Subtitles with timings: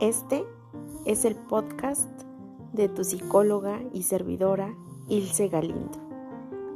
[0.00, 0.44] Este
[1.06, 2.10] es el podcast
[2.74, 4.76] de tu psicóloga y servidora
[5.08, 5.98] Ilse Galindo.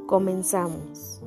[0.07, 1.21] Comenzamos.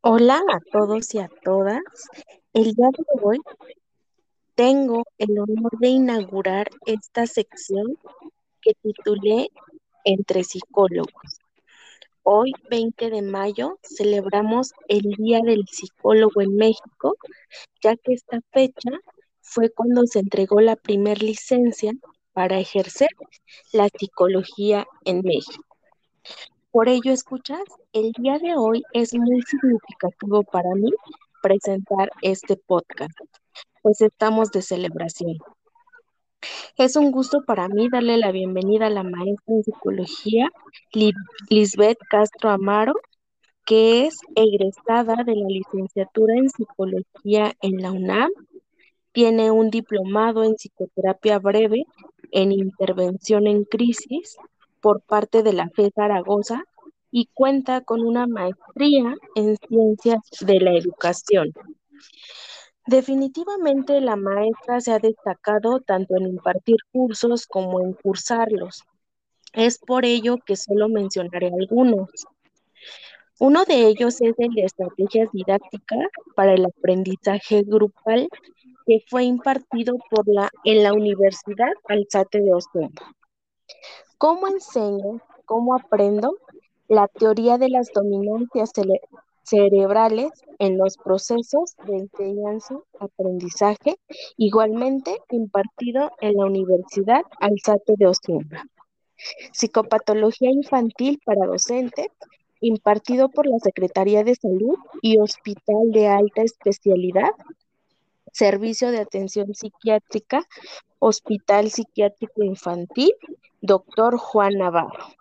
[0.00, 1.82] Hola a todos y a todas.
[2.54, 3.38] El día de hoy
[4.54, 7.98] tengo el honor de inaugurar esta sección
[8.62, 9.50] que titulé
[10.04, 11.47] Entre psicólogos.
[12.30, 17.16] Hoy, 20 de mayo, celebramos el Día del Psicólogo en México,
[17.82, 18.90] ya que esta fecha
[19.40, 21.90] fue cuando se entregó la primer licencia
[22.34, 23.08] para ejercer
[23.72, 25.64] la psicología en México.
[26.70, 27.62] Por ello, escuchas,
[27.94, 30.90] el día de hoy es muy significativo para mí
[31.42, 33.18] presentar este podcast,
[33.80, 35.38] pues estamos de celebración.
[36.78, 40.48] Es un gusto para mí darle la bienvenida a la maestra en psicología,
[41.50, 42.94] Lisbeth Castro Amaro,
[43.64, 48.30] que es egresada de la licenciatura en psicología en la UNAM.
[49.10, 51.84] Tiene un diplomado en psicoterapia breve
[52.30, 54.36] en intervención en crisis
[54.80, 56.62] por parte de la FE Zaragoza
[57.10, 61.52] y cuenta con una maestría en ciencias de la educación.
[62.88, 68.82] Definitivamente la maestra se ha destacado tanto en impartir cursos como en cursarlos.
[69.52, 72.08] Es por ello que solo mencionaré algunos.
[73.38, 78.26] Uno de ellos es el de estrategias didácticas para el aprendizaje grupal
[78.86, 82.88] que fue impartido por la, en la Universidad Alzate de Osorno.
[84.16, 85.20] ¿Cómo enseño?
[85.44, 86.38] ¿Cómo aprendo?
[86.88, 88.72] La teoría de las dominancias
[89.48, 93.96] cerebrales en los procesos de enseñanza-aprendizaje,
[94.36, 98.64] igualmente impartido en la Universidad Alzate de Osuna.
[99.52, 102.08] Psicopatología infantil para docentes,
[102.60, 107.30] impartido por la Secretaría de Salud y Hospital de Alta Especialidad,
[108.32, 110.44] Servicio de Atención Psiquiátrica,
[110.98, 113.12] Hospital Psiquiátrico Infantil,
[113.60, 115.18] doctor Juan Navarro.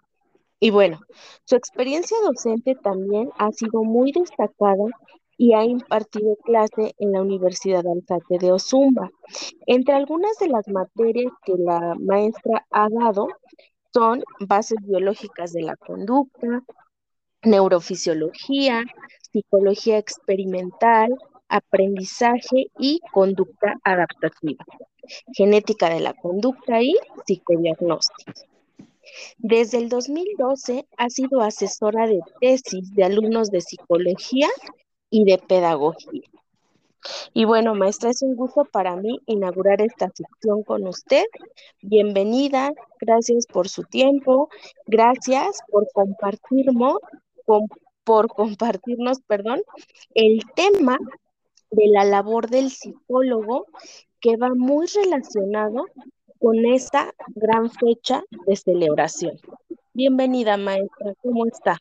[0.59, 0.99] Y bueno,
[1.45, 4.85] su experiencia docente también ha sido muy destacada
[5.37, 9.11] y ha impartido clase en la Universidad Alzate de Ozumba.
[9.67, 13.27] Entre algunas de las materias que la maestra ha dado
[13.93, 16.63] son bases biológicas de la conducta,
[17.43, 18.83] neurofisiología,
[19.31, 21.15] psicología experimental,
[21.49, 24.65] aprendizaje y conducta adaptativa,
[25.33, 28.56] genética de la conducta y psicodiagnóstico.
[29.37, 34.47] Desde el 2012 ha sido asesora de tesis de alumnos de psicología
[35.09, 36.29] y de pedagogía.
[37.33, 41.23] Y bueno, maestra, es un gusto para mí inaugurar esta sección con usted.
[41.81, 44.49] Bienvenida, gracias por su tiempo,
[44.85, 46.97] gracias por compartirnos,
[48.03, 49.61] por compartirnos, perdón,
[50.13, 50.97] el tema
[51.71, 53.65] de la labor del psicólogo
[54.19, 55.85] que va muy relacionado
[56.39, 59.39] con esta gran fecha de celebración.
[59.93, 61.79] Bienvenida, maestra, ¿cómo está?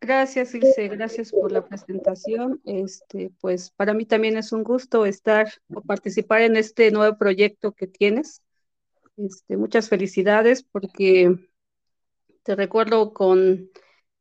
[0.00, 2.60] Gracias, Ilse, gracias por la presentación.
[2.64, 7.72] Este, pues para mí también es un gusto estar o participar en este nuevo proyecto
[7.72, 8.42] que tienes.
[9.16, 11.36] Este, muchas felicidades porque
[12.44, 13.70] te recuerdo con,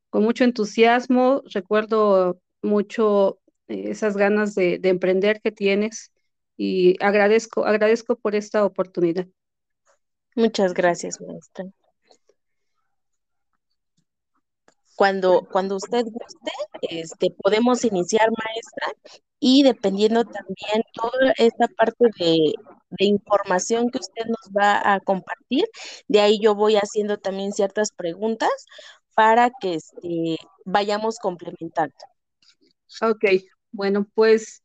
[0.09, 6.11] con mucho entusiasmo, recuerdo mucho eh, esas ganas de, de emprender que tienes
[6.57, 9.27] y agradezco, agradezco por esta oportunidad.
[10.35, 11.65] Muchas gracias, maestra.
[14.95, 16.51] Cuando, cuando usted guste,
[16.81, 22.53] este, podemos iniciar, maestra, y dependiendo también toda esta parte de,
[22.89, 25.65] de, información que usted nos va a compartir,
[26.07, 28.49] de ahí yo voy haciendo también ciertas preguntas
[29.13, 31.95] para que este, vayamos complementando.
[33.01, 33.25] Ok,
[33.71, 34.63] bueno, pues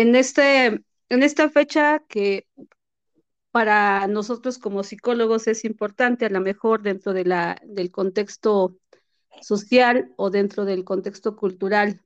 [0.00, 0.66] en, este,
[1.10, 2.46] en esta fecha que
[3.50, 8.78] para nosotros como psicólogos es importante, a lo mejor dentro de la, del contexto
[9.42, 12.00] social o dentro del contexto cultural,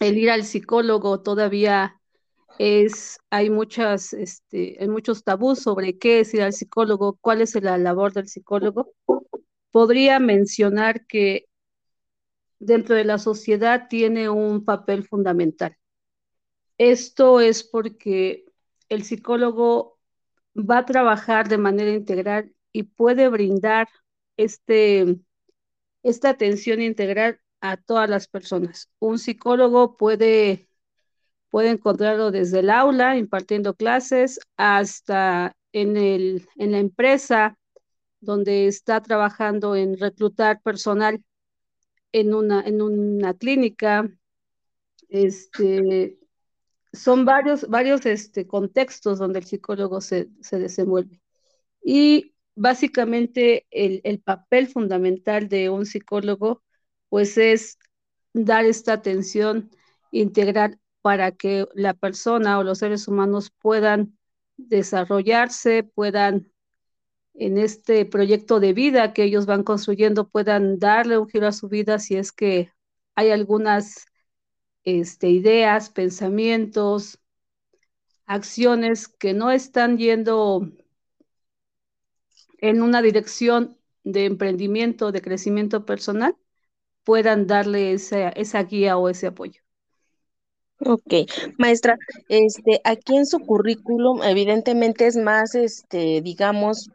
[0.00, 1.98] el ir al psicólogo todavía
[2.58, 7.54] es, hay muchas, este, hay muchos tabús sobre qué es ir al psicólogo, cuál es
[7.62, 8.92] la labor del psicólogo.
[9.70, 11.46] Podría mencionar que
[12.58, 15.79] dentro de la sociedad tiene un papel fundamental.
[16.80, 18.46] Esto es porque
[18.88, 19.98] el psicólogo
[20.56, 23.86] va a trabajar de manera integral y puede brindar
[24.38, 25.18] este,
[26.02, 28.90] esta atención integral a todas las personas.
[28.98, 30.70] Un psicólogo puede,
[31.50, 37.58] puede encontrarlo desde el aula, impartiendo clases, hasta en, el, en la empresa
[38.20, 41.22] donde está trabajando en reclutar personal.
[42.12, 44.10] en una, en una clínica.
[45.10, 46.19] Este,
[46.92, 51.20] son varios, varios este, contextos donde el psicólogo se, se desenvuelve.
[51.82, 56.62] Y básicamente el, el, papel fundamental de un psicólogo,
[57.08, 57.78] pues es
[58.32, 59.70] dar esta atención
[60.10, 64.18] integral para que la persona o los seres humanos puedan
[64.56, 66.52] desarrollarse, puedan
[67.34, 71.68] en este proyecto de vida que ellos van construyendo, puedan darle un giro a su
[71.68, 72.70] vida si es que
[73.14, 74.06] hay algunas
[74.84, 77.18] este, ideas, pensamientos,
[78.24, 80.62] acciones que no están yendo
[82.60, 86.36] en una dirección de emprendimiento, de crecimiento personal,
[87.04, 89.62] puedan darle esa, esa guía o ese apoyo.
[90.82, 91.12] Ok,
[91.58, 91.98] maestra,
[92.28, 96.90] este, aquí en su currículum evidentemente es más, este, digamos,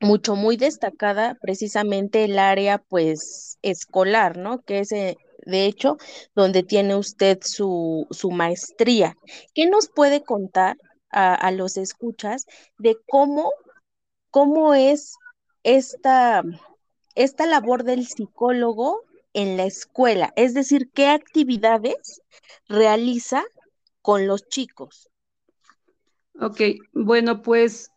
[0.00, 4.62] mucho, muy destacada precisamente el área, pues, escolar, ¿no?
[4.62, 5.96] Que es, eh, de hecho,
[6.34, 9.16] donde tiene usted su, su maestría.
[9.54, 10.76] ¿Qué nos puede contar
[11.10, 12.46] a, los escuchas
[12.78, 13.52] de cómo,
[14.30, 15.14] cómo es
[15.64, 16.42] esta,
[17.14, 19.02] esta labor del psicólogo
[19.32, 20.32] en la escuela?
[20.36, 22.22] Es decir, ¿qué actividades
[22.68, 23.42] realiza
[24.02, 25.08] con los chicos?
[26.40, 26.60] Ok,
[26.92, 27.89] bueno, pues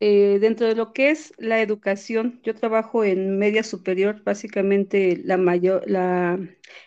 [0.00, 5.36] eh, dentro de lo que es la educación, yo trabajo en media superior, básicamente la
[5.36, 6.38] mayor, la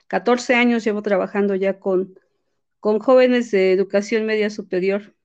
[0.08, 2.20] 14 años llevo trabajando ya con,
[2.80, 5.16] con jóvenes de educación media superior.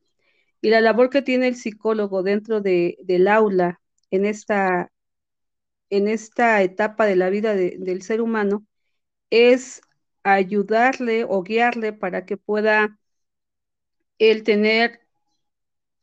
[0.63, 3.81] Y la labor que tiene el psicólogo dentro de, del aula
[4.11, 4.93] en esta,
[5.91, 8.67] en esta etapa de la vida de, del ser humano
[9.31, 9.83] es
[10.25, 12.99] ayudarle o guiarle para que pueda
[14.19, 15.01] él tener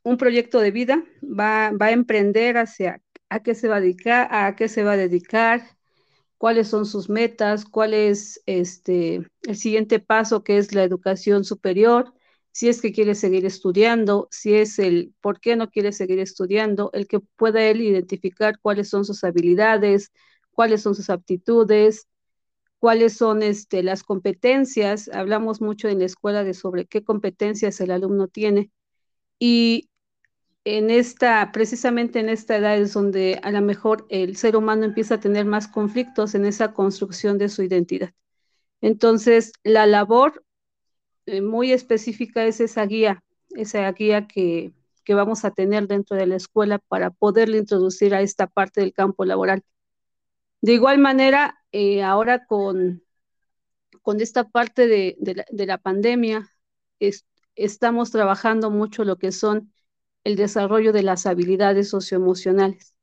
[0.05, 4.27] un proyecto de vida, va, va a emprender hacia a qué se va a dedicar,
[4.31, 5.63] a qué se va a dedicar,
[6.37, 12.13] cuáles son sus metas, cuál es este, el siguiente paso que es la educación superior,
[12.51, 16.91] si es que quiere seguir estudiando, si es el por qué no quiere seguir estudiando,
[16.93, 20.11] el que pueda él identificar cuáles son sus habilidades,
[20.51, 22.07] cuáles son sus aptitudes,
[22.77, 25.09] cuáles son este, las competencias.
[25.11, 28.71] Hablamos mucho en la escuela de sobre qué competencias el alumno tiene.
[29.39, 29.89] Y
[30.65, 35.15] en esta, precisamente en esta edad es donde a lo mejor el ser humano empieza
[35.15, 38.11] a tener más conflictos en esa construcción de su identidad.
[38.81, 40.43] Entonces, la labor
[41.27, 44.73] eh, muy específica es esa guía, esa guía que,
[45.03, 48.93] que vamos a tener dentro de la escuela para poderle introducir a esta parte del
[48.93, 49.63] campo laboral.
[50.61, 53.03] De igual manera, eh, ahora con,
[54.01, 56.49] con esta parte de, de, la, de la, pandemia,
[56.99, 57.25] es,
[57.55, 59.71] estamos trabajando mucho lo que son
[60.25, 62.95] el desarrollo de las habilidades socioemocionales.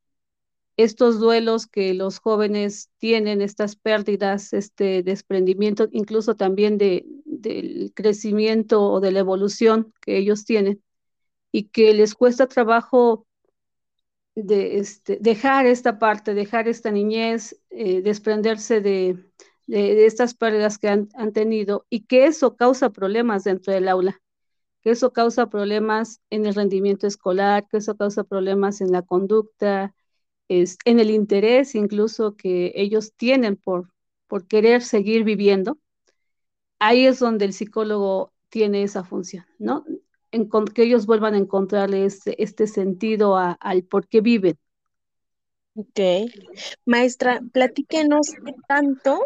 [0.77, 8.83] Estos duelos que los jóvenes tienen, estas pérdidas, este desprendimiento, incluso también de, del crecimiento
[8.83, 10.83] o de la evolución que ellos tienen,
[11.53, 13.27] y que les cuesta trabajo
[14.35, 19.19] de este, dejar esta parte, dejar esta niñez, eh, desprenderse de,
[19.67, 24.22] de, estas pérdidas que han, tenido y que eso causa problemas dentro del aula,
[24.83, 29.95] que eso causa problemas en el rendimiento escolar, que eso causa problemas en la conducta,
[30.49, 33.93] es, en el interés incluso que ellos tienen por,
[34.27, 35.79] por querer seguir viviendo.
[36.79, 39.85] Ahí es donde el psicólogo tiene esa función, ¿no?
[40.33, 44.59] en, que ellos vuelvan a encontrarle este, este sentido al por qué viven.
[45.75, 46.31] Ok.
[46.85, 49.25] Maestra, platíquenos qué tanto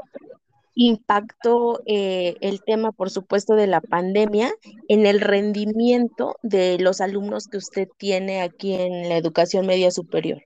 [0.77, 4.53] impactó eh, el tema, por supuesto, de la pandemia
[4.89, 10.43] en el rendimiento de los alumnos que usted tiene aquí en la educación media superior.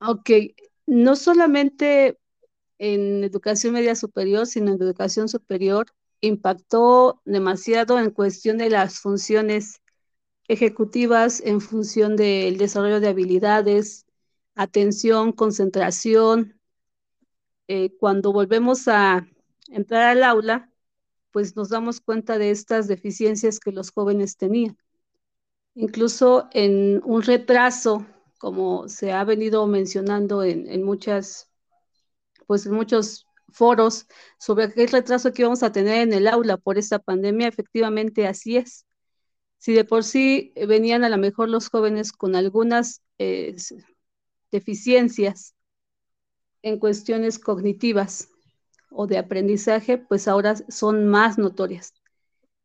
[0.00, 0.30] Ok,
[0.86, 2.16] no solamente
[2.78, 5.86] en educación media superior, sino en educación superior,
[6.20, 9.80] impactó demasiado en cuestión de las funciones
[10.46, 14.06] ejecutivas, en función del desarrollo de habilidades,
[14.54, 16.60] atención, concentración.
[17.68, 19.26] Eh, cuando volvemos a
[19.68, 20.70] entrar al aula,
[21.30, 24.76] pues nos damos cuenta de estas deficiencias que los jóvenes tenían.
[25.74, 28.06] Incluso en un retraso,
[28.38, 31.50] como se ha venido mencionando en, en muchas,
[32.46, 34.06] pues en muchos foros
[34.38, 38.56] sobre qué retraso que vamos a tener en el aula por esta pandemia, efectivamente así
[38.56, 38.86] es.
[39.58, 43.56] Si de por sí venían a lo mejor los jóvenes con algunas eh,
[44.52, 45.54] deficiencias
[46.64, 48.30] en cuestiones cognitivas
[48.90, 51.94] o de aprendizaje, pues ahora son más notorias.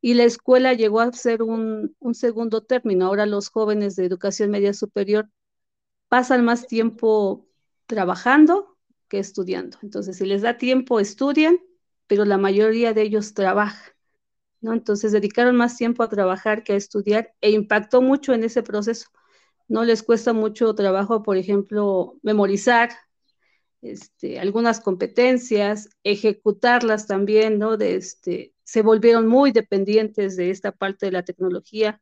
[0.01, 3.07] Y la escuela llegó a ser un, un segundo término.
[3.07, 5.29] Ahora los jóvenes de educación media superior
[6.09, 7.47] pasan más tiempo
[7.87, 8.77] trabajando
[9.09, 9.77] que estudiando.
[9.83, 11.59] Entonces, si les da tiempo, estudian,
[12.07, 13.95] pero la mayoría de ellos trabaja.
[14.61, 14.73] ¿no?
[14.73, 19.09] Entonces, dedicaron más tiempo a trabajar que a estudiar e impactó mucho en ese proceso.
[19.67, 22.91] No les cuesta mucho trabajo, por ejemplo, memorizar
[23.81, 27.77] este, algunas competencias, ejecutarlas también, ¿no?
[27.77, 32.01] De este, se volvieron muy dependientes de esta parte de la tecnología.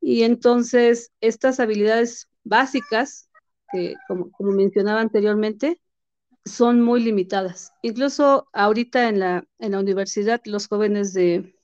[0.00, 3.28] Y entonces, estas habilidades básicas,
[3.72, 5.80] que como, como mencionaba anteriormente,
[6.44, 7.72] son muy limitadas.
[7.82, 11.56] Incluso ahorita en la, en la universidad, los jóvenes de,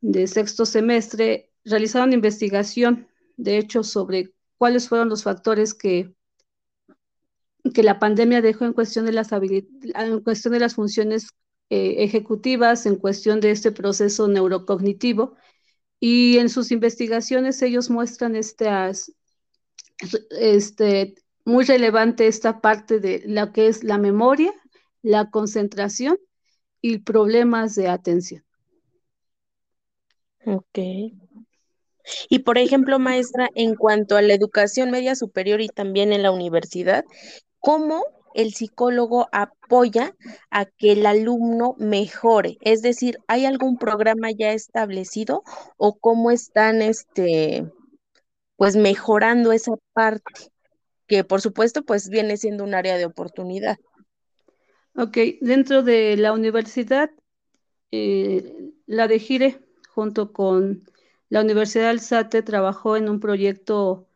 [0.00, 6.14] de sexto semestre realizaron investigación, de hecho, sobre cuáles fueron los factores que,
[7.72, 11.28] que la pandemia dejó en cuestión de las, en cuestión de las funciones
[11.70, 15.36] eh, ejecutivas, en cuestión de este proceso neurocognitivo.
[16.00, 19.12] Y en sus investigaciones ellos muestran estas,
[20.30, 24.52] este, muy relevante esta parte de lo que es la memoria,
[25.02, 26.18] la concentración
[26.80, 28.44] y problemas de atención.
[30.46, 30.78] Ok.
[32.28, 36.30] Y por ejemplo, maestra, en cuanto a la educación media superior y también en la
[36.30, 37.04] universidad,
[37.60, 40.14] ¿cómo el psicólogo apoya
[40.50, 42.58] a que el alumno mejore?
[42.60, 45.42] Es decir, ¿hay algún programa ya establecido
[45.76, 47.70] o cómo están este
[48.56, 50.50] pues mejorando esa parte
[51.06, 53.78] que por supuesto pues viene siendo un área de oportunidad?
[54.94, 57.10] Ok, dentro de la universidad,
[57.92, 59.60] eh, la de Gire
[59.90, 60.84] junto con
[61.28, 64.08] la Universidad del SATE trabajó en un proyecto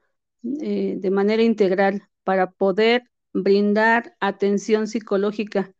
[0.61, 5.73] eh, de manera integral para poder brindar atención psicológica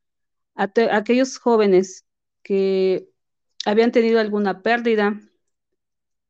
[0.55, 2.07] a, aquellos jóvenes
[2.43, 3.09] que
[3.65, 5.21] habían tenido alguna pérdida,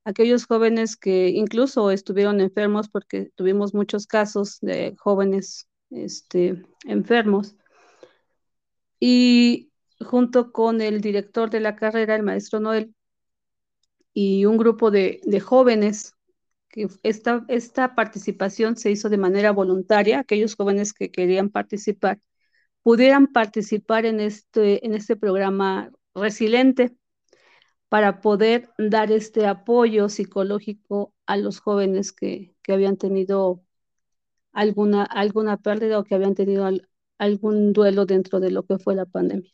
[0.05, 7.55] aquellos jóvenes que incluso estuvieron enfermos porque tuvimos muchos casos de jóvenes este, enfermos.
[8.99, 12.95] Y junto con el director de la carrera, el maestro Noel,
[14.15, 16.15] y un grupo de, jóvenes
[16.73, 22.19] que esta, esta participación se hizo de manera voluntaria, aquellos jóvenes que querían participar
[22.83, 26.97] pudieran participar en este, en este programa resiliente
[27.89, 33.63] para poder dar este apoyo psicológico a los jóvenes que, que habían tenido
[34.53, 36.69] alguna, alguna pérdida o que habían tenido
[37.19, 39.53] algún duelo dentro de lo que fue la pandemia.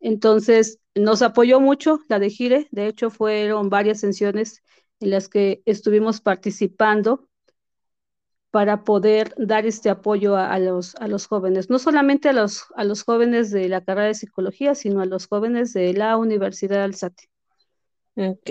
[0.00, 4.62] Entonces, nos apoyó mucho la de Gire, de hecho fueron varias sesiones
[5.00, 7.28] en las que estuvimos participando
[8.50, 12.84] para poder dar este apoyo a, los, a los jóvenes, no solamente a los, a
[12.84, 17.28] los jóvenes de la carrera de psicología, sino a los jóvenes de la Universidad Alzate.
[18.16, 18.50] Ok,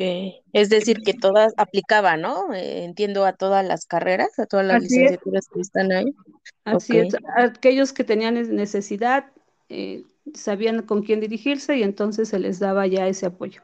[0.54, 2.54] es decir, que todas aplicaban, ¿no?
[2.54, 6.16] Eh, entiendo a todas las carreras, a todas las licenciaturas que están ahí.
[6.64, 9.26] Así es, aquellos que tenían necesidad,
[9.68, 10.04] eh,
[10.34, 13.62] sabían con quién dirigirse y entonces se les daba ya ese apoyo.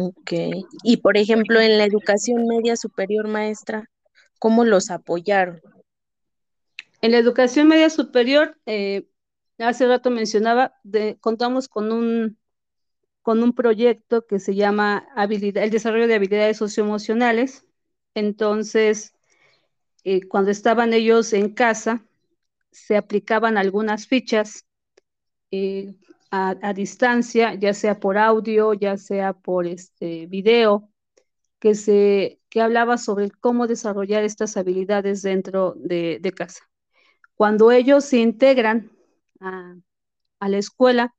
[0.00, 0.32] Ok.
[0.84, 3.90] Y por ejemplo, en la educación media superior, maestra,
[4.38, 5.60] ¿cómo los apoyaron?
[7.02, 9.06] En la educación media superior, eh,
[9.58, 10.74] hace rato mencionaba,
[11.20, 12.38] contamos con un,
[13.20, 17.66] con un proyecto que se llama habilidad, el desarrollo de habilidades socioemocionales.
[18.14, 19.14] Entonces,
[20.04, 22.04] eh, cuando estaban ellos en casa,
[22.70, 24.64] se aplicaban algunas fichas
[25.50, 25.94] eh,
[26.32, 30.90] a, distancia, ya sea por audio, ya sea por este video,
[31.58, 36.64] que, se, que hablaba sobre cómo desarrollar estas habilidades dentro de, casa.
[37.34, 38.90] Cuando ellos se integran
[39.40, 39.76] a,
[40.40, 41.14] la escuela,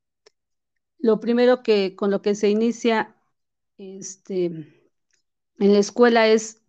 [0.97, 3.15] lo primero que con lo que se inicia
[3.77, 6.61] este, en la escuela es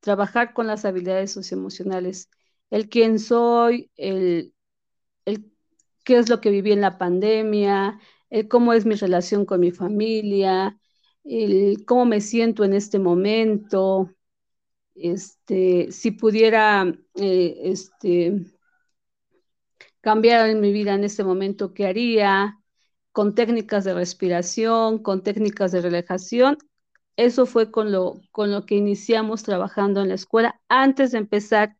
[0.00, 2.30] trabajar con las habilidades socioemocionales.
[2.70, 4.54] El quién soy, el,
[5.24, 5.52] el
[6.04, 7.98] qué es lo que viví en la pandemia,
[8.48, 10.78] cómo es mi relación con mi familia,
[11.86, 14.10] cómo me siento en este momento,
[14.94, 18.44] este, si pudiera eh, este,
[20.00, 22.58] cambiar en mi vida en este momento, ¿qué haría?
[23.12, 26.58] Con técnicas de respiración, con técnicas de relajación.
[27.16, 31.76] Eso fue con lo, con lo que iniciamos trabajando en la escuela antes de empezar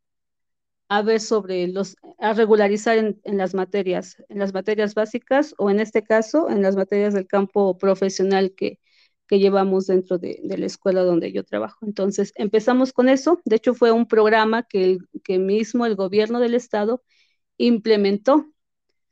[0.91, 5.79] a ver sobre los, a regularizar en, las materias, en las materias básicas o en
[5.79, 8.81] este caso en las materias del campo profesional que,
[9.29, 11.79] que llevamos dentro de, la escuela donde yo trabajo.
[11.87, 16.55] Entonces empezamos con eso, de hecho fue un programa que, que mismo el gobierno del
[16.55, 17.05] estado
[17.57, 18.47] implementó.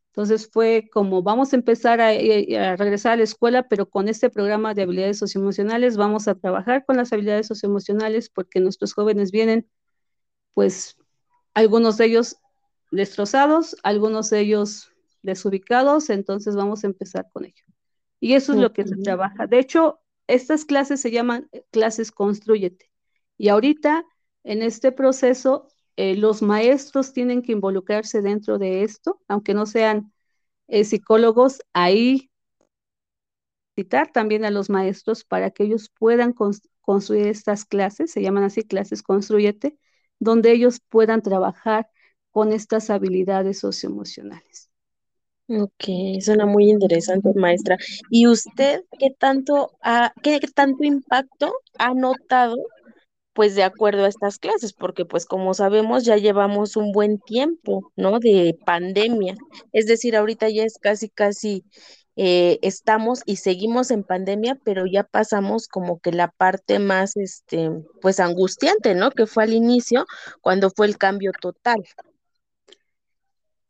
[0.08, 4.30] Entonces fue como vamos a empezar a, a, regresar a la escuela, pero con este
[4.30, 9.68] programa de habilidades socioemocionales vamos a trabajar con las habilidades socioemocionales porque nuestros jóvenes vienen
[10.54, 10.97] pues
[11.58, 12.36] algunos de ellos
[12.92, 17.64] destrozados, algunos de ellos desubicados, entonces vamos a empezar con ello.
[18.20, 19.48] Y eso es lo que se trabaja.
[19.48, 19.98] De hecho,
[20.28, 22.92] estas clases se llaman clases Construyete.
[23.36, 24.04] Y ahorita,
[24.44, 30.12] en este proceso, eh, los maestros tienen que involucrarse dentro de esto, aunque no sean
[30.68, 32.30] eh, psicólogos, ahí
[33.74, 36.32] citar también a los maestros para que ellos puedan
[36.80, 39.76] construir estas clases, se llaman así clases Construyete,
[40.18, 41.88] donde ellos puedan trabajar
[42.30, 44.70] con estas habilidades socioemocionales.
[45.48, 47.78] Ok, suena muy interesante, maestra.
[48.10, 52.56] ¿Y usted qué tanto, ha, qué tanto impacto ha notado
[53.38, 57.92] pues de acuerdo a estas clases, porque pues como sabemos ya llevamos un buen tiempo,
[57.94, 58.18] ¿no?
[58.18, 59.36] De pandemia.
[59.72, 61.64] Es decir, ahorita ya es casi, casi
[62.20, 67.70] eh, estamos y seguimos en pandemia, pero ya pasamos como que la parte más, este,
[68.00, 69.12] pues angustiante, ¿no?
[69.12, 70.04] Que fue al inicio,
[70.40, 71.84] cuando fue el cambio total.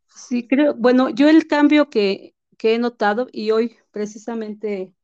[0.09, 4.95] Sí, creo, bueno, yo el cambio que, que he notado y hoy precisamente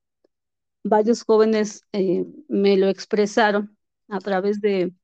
[0.83, 3.77] varios jóvenes eh, me lo expresaron,
[4.09, 4.95] a través de,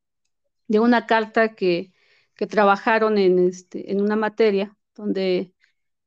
[0.68, 1.92] una carta que,
[2.48, 5.52] trabajaron en, este, en una materia donde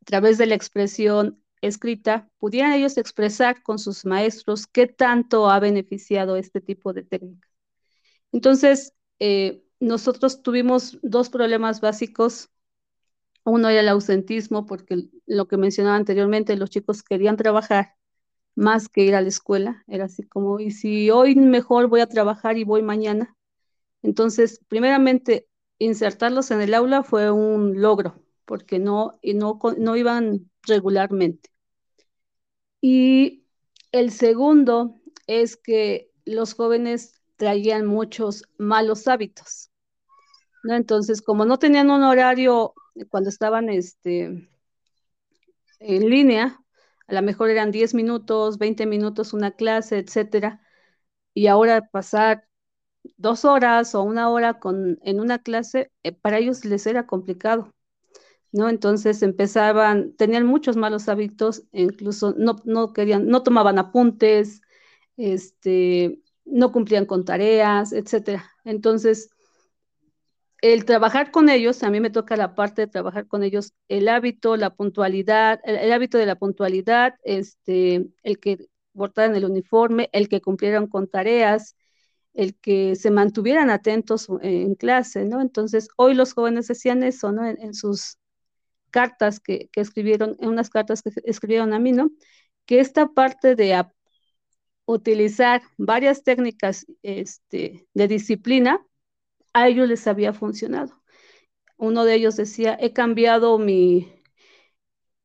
[0.02, 5.60] a través de la expresión escrita pudieran ellos expresar con sus maestros qué tanto ha
[5.60, 7.48] beneficiado este tipo de técnica.
[8.32, 12.50] Entonces, eh, nosotros tuvimos dos problemas básicos.
[13.46, 17.96] Uno era el ausentismo, porque lo que mencionaba anteriormente, los chicos querían trabajar
[18.56, 19.84] más que ir a la escuela.
[19.88, 23.36] Era así como, y si hoy mejor voy a trabajar y voy mañana.
[24.04, 25.48] Entonces, primeramente,
[25.80, 31.53] insertarlos en el aula fue un logro, porque no, y no, no iban regularmente.
[32.86, 33.46] Y
[33.94, 39.72] el segundo es que los jóvenes traían muchos malos hábitos.
[40.64, 40.76] ¿no?
[40.76, 42.74] Entonces, como no tenían un horario
[43.10, 44.50] cuando estaban este,
[45.80, 46.60] en línea,
[47.08, 50.62] a lo mejor eran 10 minutos, 20 minutos una clase, etcétera,
[51.34, 52.48] y ahora pasar
[53.18, 57.73] dos horas o una hora con, en una clase, eh, para ellos les era complicado,
[58.54, 58.70] ¿no?
[58.70, 64.62] Entonces empezaban, tenían muchos malos hábitos, incluso no, no querían, no tomaban apuntes,
[65.18, 68.52] este, no cumplían con tareas, etcétera.
[68.64, 69.30] Entonces,
[70.62, 74.08] el trabajar con ellos, a mí me toca la parte de trabajar con ellos, el
[74.08, 80.30] hábito, la puntualidad, el, hábito de la puntualidad, este, el que portaran el uniforme, el
[80.30, 81.76] que cumplieran con tareas,
[82.34, 85.42] el que se mantuvieran atentos en clase, ¿no?
[85.42, 87.46] Entonces, hoy los jóvenes hacían eso, ¿no?
[87.46, 88.18] En, sus
[88.94, 92.12] cartas que, escribieron, en unas cartas que escribieron a mí, ¿no?
[92.66, 93.84] Que esta parte de
[94.86, 98.86] utilizar varias técnicas este, de disciplina,
[99.54, 101.02] a ellos les había funcionado.
[101.78, 104.14] Uno de ellos decía, he cambiado mi,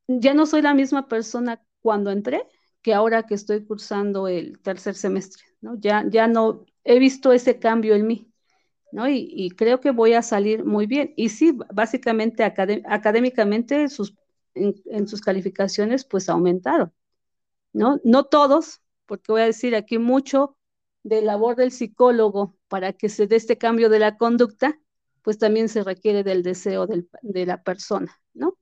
[0.08, 2.46] ya no soy la misma persona cuando entré
[2.82, 5.78] que ahora que estoy cursando el tercer semestre, ¿no?
[5.78, 8.32] Ya, ya no, he visto ese cambio en mí,
[8.92, 9.08] ¿no?
[9.08, 11.12] Y, creo que voy a salir muy bien.
[11.16, 13.86] Y sí, básicamente académicamente
[14.54, 16.92] en, sus calificaciones pues aumentaron,
[17.72, 18.00] ¿no?
[18.04, 20.56] No todos, porque voy a decir aquí mucho
[21.02, 24.78] de labor del psicólogo para que se dé este cambio de la conducta,
[25.22, 28.58] pues también se requiere del deseo de la persona, ¿no?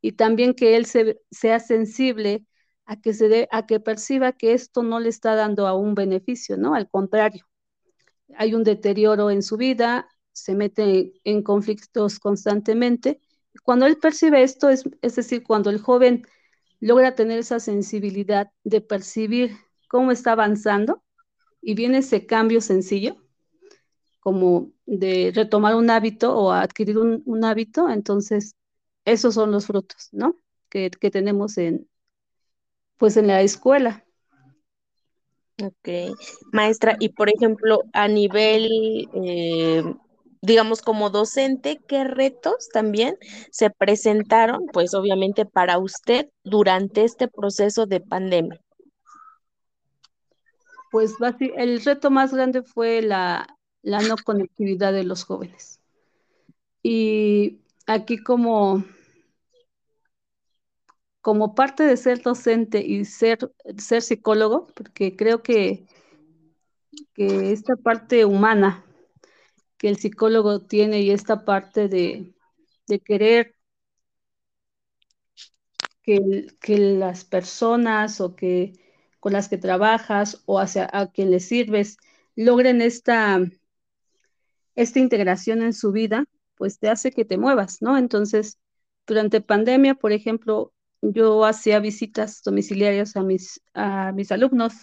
[0.00, 2.44] Y también que él sea sensible
[2.86, 5.94] a que se dé, a que perciba que esto no le está dando a un
[5.94, 6.74] beneficio, ¿no?
[6.74, 7.47] Al contrario,
[8.36, 13.20] hay un deterioro en su vida, se mete en conflictos constantemente.
[13.62, 16.26] Cuando él percibe esto, es, es decir, cuando el joven
[16.80, 19.56] logra tener esa sensibilidad de percibir
[19.88, 21.02] cómo está avanzando
[21.60, 23.16] y viene ese cambio sencillo,
[24.20, 28.56] como de retomar un hábito o adquirir un, hábito, entonces
[29.04, 30.36] esos son los frutos, ¿no?
[30.68, 31.88] Que, tenemos en,
[32.98, 34.04] pues en la escuela.
[35.60, 36.16] Ok,
[36.52, 39.82] maestra, y por ejemplo, a nivel, eh,
[40.40, 43.16] digamos, como docente, ¿qué retos también
[43.50, 48.60] se presentaron, pues obviamente para usted durante este proceso de pandemia?
[50.92, 51.14] Pues
[51.56, 53.46] el reto más grande fue la,
[53.82, 55.80] la no conectividad de los jóvenes.
[56.82, 58.84] Y aquí como,
[61.20, 65.86] como parte de ser docente y ser, ser psicólogo, porque creo que,
[67.14, 68.84] que esta parte humana
[69.78, 72.34] que el psicólogo tiene y esta parte de,
[73.04, 73.54] querer
[76.02, 78.72] que, que, las personas o que
[79.20, 81.98] con las que trabajas o hacia a quien les sirves
[82.34, 83.40] logren esta,
[84.74, 86.24] esta integración en su vida,
[86.56, 87.98] pues te hace que te muevas, ¿no?
[87.98, 88.58] Entonces,
[89.06, 94.74] durante pandemia, por ejemplo, yo hacía visitas domiciliarias a mis, a mis alumnos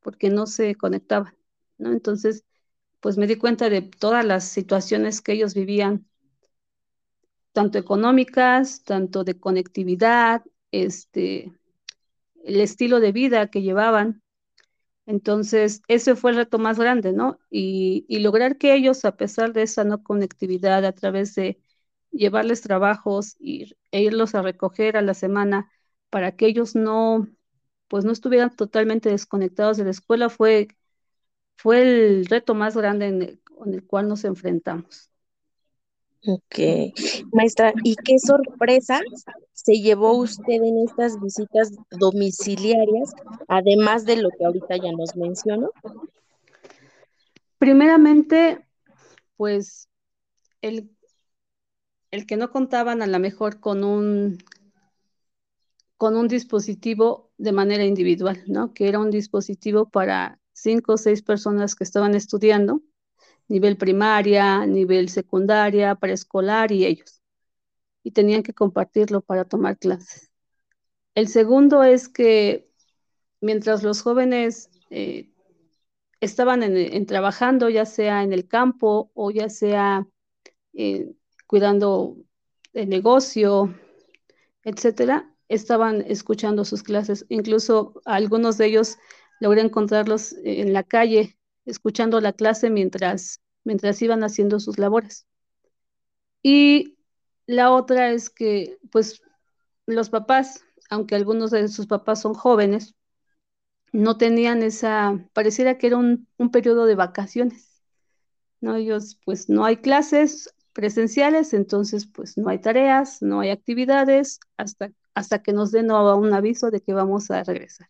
[0.00, 1.36] porque no se conectaban,
[1.78, 1.92] ¿no?
[1.92, 2.44] Entonces,
[3.00, 6.06] pues me di cuenta de todas las situaciones que ellos vivían,
[7.52, 11.52] tanto económicas, tanto de conectividad, este,
[12.44, 14.22] el estilo de vida que llevaban.
[15.06, 17.38] Entonces, ese fue el reto más grande, ¿no?
[17.50, 21.60] Y, y lograr que ellos, a pesar de esa no conectividad, a través de
[22.18, 25.70] llevarles trabajos y, e irlos a recoger a la semana
[26.10, 27.28] para que ellos no,
[27.88, 30.68] pues no estuvieran totalmente desconectados de la escuela, fue,
[31.56, 35.10] fue el reto más grande en el, con el cual nos enfrentamos.
[36.26, 36.58] Ok,
[37.32, 39.02] maestra, ¿y qué sorpresas
[39.52, 43.12] se llevó usted en estas visitas domiciliarias,
[43.46, 45.70] además de lo que ahorita ya nos mencionó?
[47.58, 48.66] Primeramente,
[49.36, 49.88] pues
[50.60, 50.90] el,
[52.10, 54.38] el que no contaban a lo mejor con un
[55.96, 58.72] con un dispositivo de manera individual, ¿no?
[58.72, 62.82] Que era un dispositivo para cinco o seis personas que estaban estudiando
[63.48, 67.22] nivel primaria, nivel secundaria, preescolar y ellos.
[68.02, 70.30] Y tenían que compartirlo para tomar clases.
[71.14, 72.70] El segundo es que
[73.40, 75.32] mientras los jóvenes eh,
[76.20, 80.06] estaban en, trabajando, ya sea en el campo o ya sea
[80.74, 81.12] eh,
[81.48, 82.16] cuidando
[82.74, 83.74] el negocio,
[84.62, 87.26] etcétera, estaban escuchando sus clases.
[87.30, 88.98] Incluso algunos de ellos
[89.40, 95.26] logré encontrarlos en la calle escuchando la clase mientras, mientras iban haciendo sus labores.
[96.42, 96.98] Y
[97.46, 99.22] la otra es que, pues,
[99.86, 102.94] los papás, aunque algunos de sus papás son jóvenes,
[103.92, 107.82] no tenían esa, pareciera que era un, un periodo de vacaciones,
[108.60, 108.76] ¿no?
[108.76, 114.92] Ellos, pues, no hay clases presenciales, entonces, pues, no hay tareas, no hay actividades, hasta,
[115.12, 117.88] hasta que nos den un aviso de que vamos a regresar.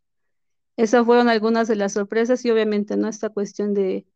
[0.79, 4.07] Esas fueron algunas de las sorpresas y obviamente no esta cuestión de,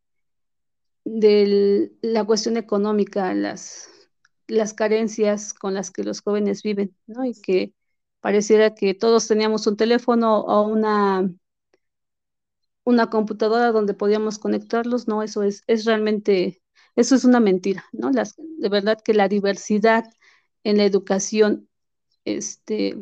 [1.05, 3.91] de la cuestión económica, las,
[4.49, 7.27] las carencias con las que los jóvenes viven, ¿no?
[7.27, 7.75] Y que
[8.21, 11.31] pareciera que todos teníamos un teléfono o una,
[12.85, 16.62] una computadora donde podíamos conectarlos, no, eso es, es realmente,
[16.97, 18.11] eso es una mentira, ¿no?
[18.11, 20.05] Las, de verdad que la diversidad
[20.65, 21.69] en la educación,
[22.25, 22.97] este,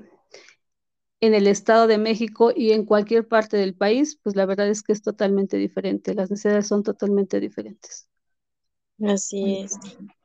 [1.21, 4.83] en el Estado de México y en cualquier parte del país, pues la verdad es
[4.83, 8.09] que es totalmente diferente, las necesidades son totalmente diferentes.
[9.07, 9.79] Así es.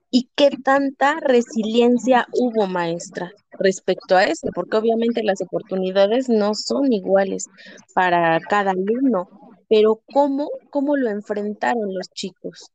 [0.10, 4.47] ¿Y qué tanta resiliencia hubo, maestra, respecto a eso?
[4.54, 7.47] Porque obviamente las oportunidades no son iguales
[7.93, 9.28] para cada alumno,
[9.67, 12.71] pero ¿cómo, cómo lo enfrentaron los chicos?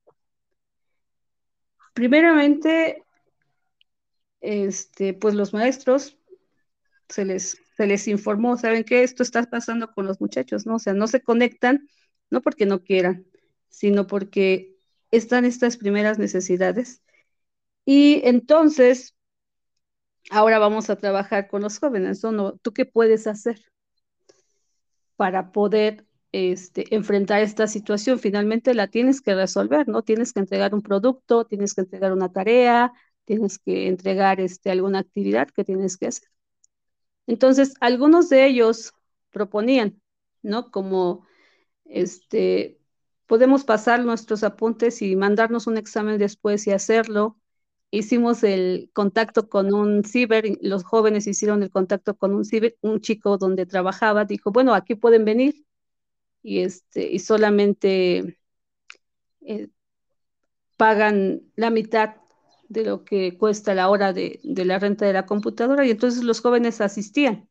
[2.01, 3.05] Primeramente,
[4.41, 6.17] este, pues los maestros
[7.11, 9.03] se les se les informó, ¿saben qué?
[9.03, 10.77] Esto está pasando con los muchachos, ¿no?
[10.77, 11.87] O sea, no se conectan,
[12.31, 13.27] no porque no quieran,
[13.69, 14.79] sino porque
[15.11, 17.03] están estas primeras necesidades.
[17.85, 19.15] Y entonces,
[20.31, 22.57] ahora vamos a trabajar con los jóvenes, ¿no?
[22.63, 23.61] ¿Tú qué puedes hacer
[25.17, 28.19] para poder este, enfrentar esta situación?
[28.19, 30.03] Finalmente la tienes que resolver, ¿no?
[30.03, 32.93] Tienes que entregar un producto, tienes que entregar una tarea,
[33.25, 36.29] tienes que entregar este, alguna actividad que tienes que hacer.
[37.27, 38.93] Entonces, algunos de ellos
[39.31, 40.01] proponían,
[40.43, 40.71] ¿no?
[40.71, 41.27] Como,
[41.85, 42.81] este,
[43.27, 47.39] podemos pasar nuestros apuntes y mandarnos un examen después y hacerlo.
[47.93, 53.01] Hicimos el contacto con un ciber, los jóvenes hicieron el contacto con un ciber, un
[53.01, 55.65] chico donde trabajaba, dijo, bueno, aquí pueden venir
[56.43, 58.39] y, este, y solamente
[59.43, 59.69] eh,
[60.77, 62.17] pagan la mitad
[62.69, 66.23] de lo que cuesta la hora de, de, la renta de la computadora y entonces
[66.23, 67.49] los jóvenes asistían.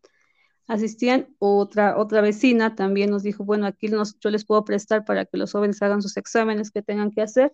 [0.67, 5.37] Asistían otra, otra vecina también nos dijo, bueno, aquí yo les puedo prestar para que
[5.37, 7.53] los jóvenes hagan sus exámenes que tengan que hacer.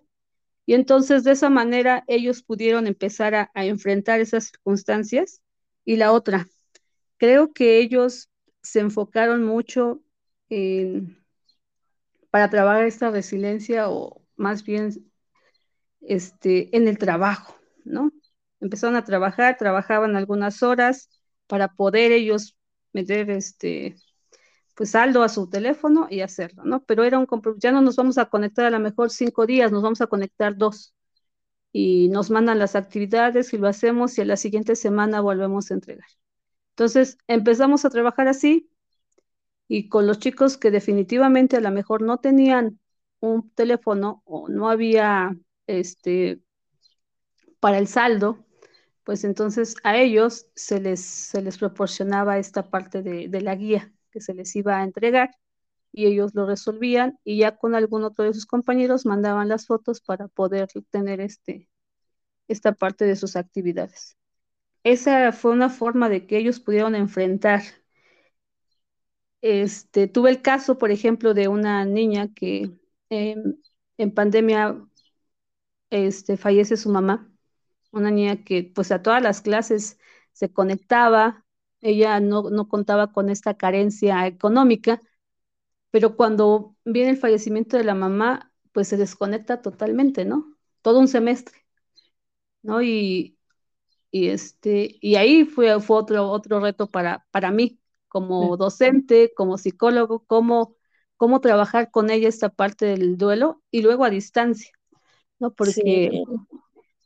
[0.66, 5.42] Y entonces de esa manera ellos pudieron empezar a, a enfrentar esas circunstancias.
[5.86, 6.48] Y la otra,
[7.18, 8.30] creo que ellos
[8.62, 10.02] se enfocaron mucho
[10.50, 11.25] en,
[12.36, 14.92] para trabajar esta resiliencia o más bien
[16.02, 18.12] este, en el trabajo, ¿no?
[18.60, 21.10] Empezaron a trabajar, trabajaban algunas horas
[21.48, 22.58] para poder ellos
[22.92, 23.96] meter este,
[24.76, 26.84] pues saldo a su teléfono y hacerlo, ¿no?
[26.84, 29.84] Pero era un ya no nos vamos a conectar a lo mejor cinco días, nos
[29.84, 30.94] vamos a conectar dos
[31.72, 35.76] y nos mandan las actividades y lo hacemos y a la siguiente semana volvemos a
[35.76, 36.10] entregar.
[36.72, 38.70] Entonces empezamos a trabajar así
[39.68, 42.80] y con los chicos que definitivamente a lo mejor no tenían
[43.20, 45.36] un teléfono o no había
[45.68, 46.42] este,
[47.60, 48.46] para el saldo,
[49.04, 53.94] pues entonces a ellos se les, se les proporcionaba esta parte de, de la guía
[54.12, 55.32] que se les iba a entregar
[55.92, 60.02] y ellos lo resolvían y ya con algún otro de sus compañeros mandaban las fotos
[60.02, 61.70] para poder tener este,
[62.48, 64.18] esta parte de sus actividades.
[64.84, 67.64] Esa fue una forma de que ellos pudieron enfrentar.
[69.48, 72.72] Este, tuve el caso, por ejemplo, de una niña que
[73.12, 73.36] eh,
[73.98, 74.76] en pandemia
[75.90, 77.32] este, fallece su mamá,
[77.92, 80.00] una niña que pues a todas las clases
[80.34, 81.46] se conectaba,
[81.82, 85.02] ella no, no contaba con esta carencia económica,
[85.92, 90.58] pero cuando viene el fallecimiento de la mamá, pues se desconecta totalmente, ¿no?
[90.82, 91.58] Todo un semestre,
[92.62, 92.82] ¿no?
[92.82, 93.38] Y,
[94.12, 97.80] y, este, y ahí fue, fue otro, otro reto para, para mí,
[98.16, 100.78] como docente, como psicólogo, cómo,
[101.18, 104.72] cómo trabajar con ella esta parte del duelo y luego a distancia,
[105.38, 105.54] ¿no?
[105.54, 106.24] Porque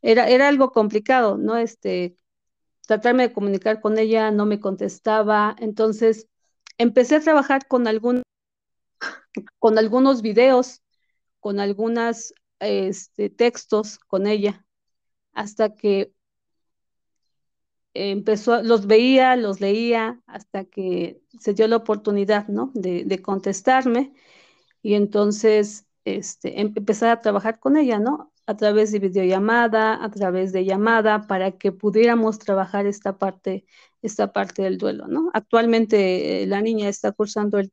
[0.04, 1.58] era, era algo complicado, ¿no?
[1.58, 2.16] Este,
[2.86, 6.28] tratarme de comunicar con ella, no me contestaba, entonces
[6.78, 8.22] empecé a trabajar con algún
[9.58, 10.84] con algunos videos,
[11.40, 14.64] con algunos este, textos con ella,
[15.34, 16.14] hasta que
[17.94, 22.72] empezó, los veía, los leía, hasta que se dio la oportunidad, ¿no?
[22.76, 24.14] De, de contestarme
[24.82, 28.34] y entonces este, em, empezar a trabajar con ella, ¿no?
[28.48, 33.66] A través de videollamada, a través de llamada, para que pudiéramos trabajar esta parte,
[34.02, 35.30] esta parte del duelo, ¿no?
[35.34, 37.72] Actualmente eh, la niña está cursando el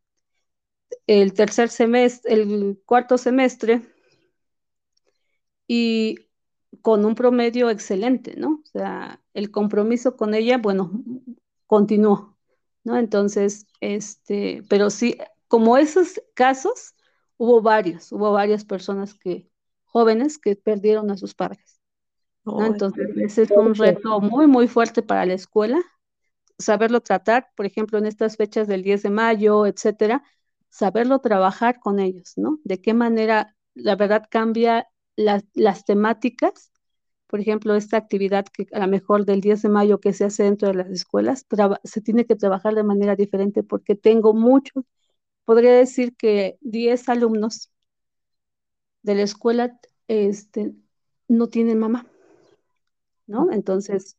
[1.07, 3.83] el tercer semestre, el cuarto semestre,
[5.69, 6.17] y
[6.83, 8.63] con un promedio excelente, ¿no?
[8.65, 10.90] O sea, el compromiso con ella, bueno,
[11.66, 12.37] continuó,
[12.85, 12.96] ¿no?
[12.96, 16.94] Entonces, este, pero sí, como esos casos,
[17.37, 19.51] hubo varios, hubo varias personas que,
[19.85, 21.83] jóvenes que perdieron a sus padres.
[22.44, 22.64] ¿no?
[22.64, 25.83] Entonces, ese fue un reto muy, muy fuerte para la escuela,
[26.59, 30.22] saberlo tratar, por ejemplo, en estas fechas del 10 de mayo, etcétera,
[30.70, 32.59] saberlo trabajar con ellos, ¿no?
[32.64, 36.72] De qué manera la verdad cambia las temáticas.
[37.27, 40.45] Por ejemplo, esta actividad que a lo mejor del 10 de mayo que se hace
[40.45, 41.47] dentro de las escuelas,
[41.85, 44.85] se tiene que trabajar de manera diferente porque tengo muchos,
[45.45, 47.71] podría decir que 10 alumnos
[49.03, 50.75] de la escuela este,
[51.29, 52.07] no tienen mamá,
[53.27, 53.51] ¿no?
[53.53, 54.17] Entonces,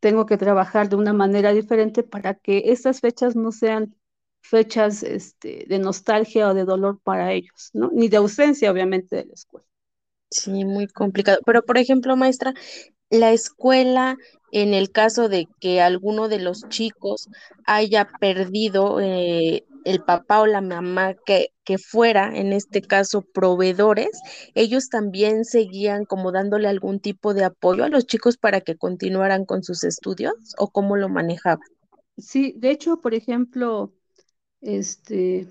[0.00, 3.94] tengo que trabajar de una manera diferente para que estas fechas no sean
[4.40, 7.90] fechas este, de nostalgia o de dolor para ellos, ¿no?
[7.92, 9.66] Ni de ausencia, obviamente, de la escuela.
[10.32, 11.38] Sí, muy complicado.
[11.44, 12.54] Pero, por ejemplo, maestra,
[13.10, 14.16] la escuela,
[14.52, 17.28] en el caso de que alguno de los chicos
[17.64, 24.10] haya perdido eh, el papá o la mamá que, que fuera, en este caso, proveedores,
[24.54, 29.44] ellos también seguían como dándole algún tipo de apoyo a los chicos para que continuaran
[29.44, 31.60] con sus estudios o cómo lo manejaban.
[32.18, 33.92] Sí, de hecho, por ejemplo,
[34.60, 35.48] este,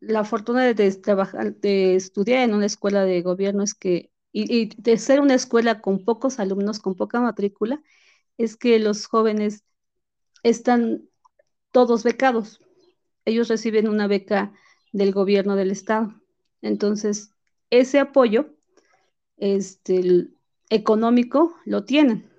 [0.00, 4.96] la fortuna de, trabajar, de estudiar en una escuela de gobierno es que, y, de
[4.98, 7.82] ser una escuela con pocos alumnos, con poca matrícula,
[8.36, 9.64] es que los jóvenes
[10.42, 11.08] están
[11.72, 12.60] todos becados.
[13.24, 14.52] Ellos reciben una beca
[14.92, 16.14] del gobierno del estado.
[16.62, 17.32] Entonces,
[17.70, 18.54] ese apoyo
[19.36, 20.28] este,
[20.70, 22.30] económico lo tienen.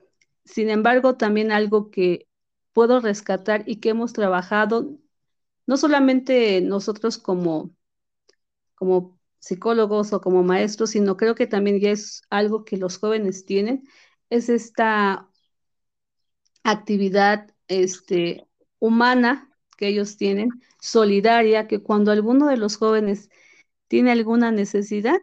[0.46, 2.28] Sin embargo, también algo que
[2.74, 4.98] puedo rescatar y que hemos trabajado
[5.70, 7.70] no solamente nosotros como,
[8.74, 13.46] como psicólogos o como maestros, sino creo que también ya es algo que los jóvenes
[13.46, 13.84] tienen,
[14.32, 15.30] es esta
[16.64, 18.48] actividad este,
[18.80, 20.50] humana que ellos tienen,
[20.82, 23.30] solidaria, que cuando alguno de los jóvenes
[23.88, 25.22] tiene alguna necesidad,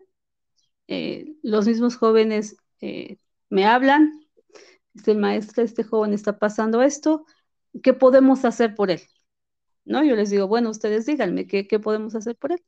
[0.86, 3.18] eh, los mismos jóvenes eh,
[3.50, 4.12] me hablan,
[4.94, 7.26] este maestro, este joven está pasando esto,
[7.82, 9.00] ¿qué podemos hacer por él?
[9.86, 10.04] ¿No?
[10.04, 12.62] Yo les digo, bueno, ustedes díganme, ¿qué, podemos hacer por él?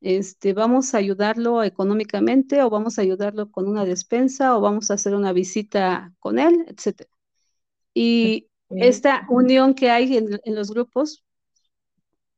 [0.00, 4.94] Este, vamos a ayudarlo económicamente o vamos a ayudarlo con una despensa o vamos a
[4.94, 7.10] hacer una visita con él, etcétera.
[7.94, 11.24] Y esta unión que hay en, en, los grupos,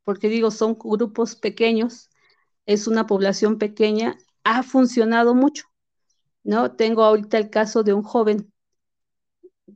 [0.05, 2.11] porque digo, son grupos pequeños,
[2.67, 5.65] es una población pequeña, ha funcionado mucho,
[6.45, 6.73] ¿no?
[6.73, 8.53] Tengo ahorita el caso de un joven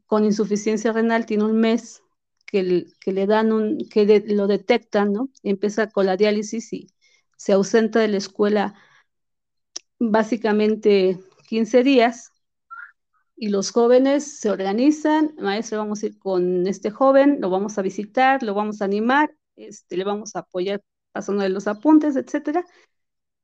[0.07, 2.03] con insuficiencia renal, tiene un mes,
[2.53, 5.31] que, le dan un, que lo detectan, ¿no?
[5.43, 6.89] Empieza con la diálisis y
[7.37, 8.75] se ausenta de la escuela
[9.99, 12.33] básicamente 15 días
[13.37, 17.83] y los jóvenes se organizan, maestro, vamos a ir con este joven, lo vamos a
[17.83, 22.65] visitar, lo vamos a animar, este, le vamos a apoyar pasando de los apuntes, etcétera,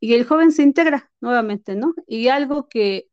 [0.01, 1.95] y el joven se integra nuevamente, ¿no?
[2.07, 3.09] Y algo que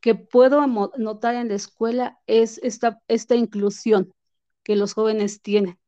[0.00, 4.14] que puedo notar en la escuela es esta, esta inclusión
[4.70, 5.80] que los jóvenes tienen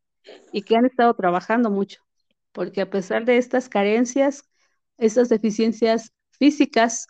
[0.50, 2.00] y que han estado trabajando mucho,
[2.50, 4.42] porque a pesar de estas carencias,
[4.98, 7.06] estas deficiencias físicas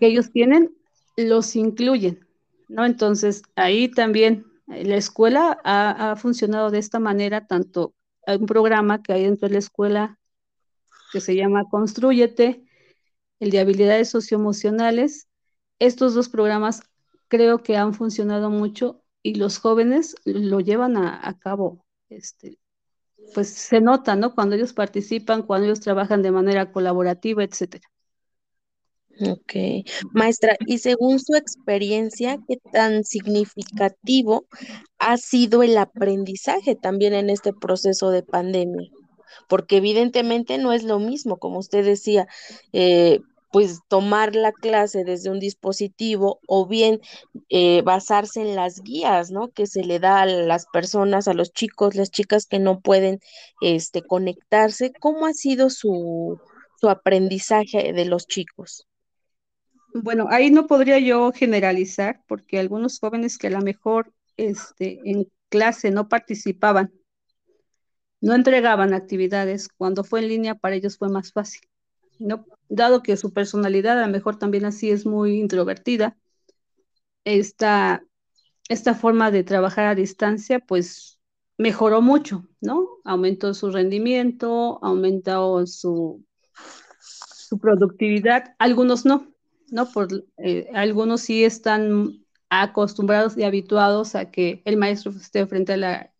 [0.00, 0.76] que ellos tienen,
[1.16, 2.26] los incluyen,
[2.68, 2.84] ¿no?
[2.84, 7.94] Entonces, ahí también eh, la escuela ha, ha funcionado de esta manera, tanto
[8.26, 10.18] hay un programa que hay dentro de la escuela
[11.12, 12.64] que se llama Construyete,
[13.38, 15.28] el de habilidades socioemocionales.
[15.78, 16.82] Estos dos programas
[17.28, 21.82] creo que han funcionado mucho y los jóvenes lo llevan a, cabo.
[22.10, 22.58] Este,
[23.32, 24.34] pues se nota, ¿no?
[24.34, 27.88] Cuando ellos participan, cuando ellos trabajan de manera colaborativa, etcétera.
[29.20, 29.54] Ok,
[30.12, 34.46] maestra, y según su experiencia, ¿qué tan significativo
[34.98, 38.90] ha sido el aprendizaje también en este proceso de pandemia?
[39.48, 42.26] Porque evidentemente no es lo mismo, como usted decía,
[42.72, 43.20] eh,
[43.54, 46.98] pues tomar la clase desde un dispositivo o bien
[47.50, 49.52] eh, basarse en las guías, ¿no?
[49.52, 53.20] Que se le da a las personas, a los chicos, las chicas que no pueden
[53.60, 54.92] este, conectarse.
[54.98, 56.40] ¿Cómo ha sido su,
[56.80, 58.88] su aprendizaje de los chicos?
[59.94, 65.28] Bueno, ahí no podría yo generalizar porque algunos jóvenes que a lo mejor este, en
[65.48, 66.92] clase no participaban,
[68.20, 71.60] no entregaban actividades, cuando fue en línea para ellos fue más fácil,
[72.18, 72.46] ¿no?
[72.68, 76.16] Dado que su personalidad a lo mejor también así es muy introvertida,
[77.24, 78.04] esta,
[78.68, 81.20] esta forma de trabajar a distancia pues
[81.58, 82.88] mejoró mucho, ¿no?
[83.04, 86.24] Aumentó su rendimiento, aumentó su,
[87.00, 89.32] su productividad, algunos no,
[89.70, 89.90] ¿no?
[89.90, 95.76] Por, eh, algunos sí están acostumbrados y habituados a que el maestro esté frente a
[95.76, 96.14] la,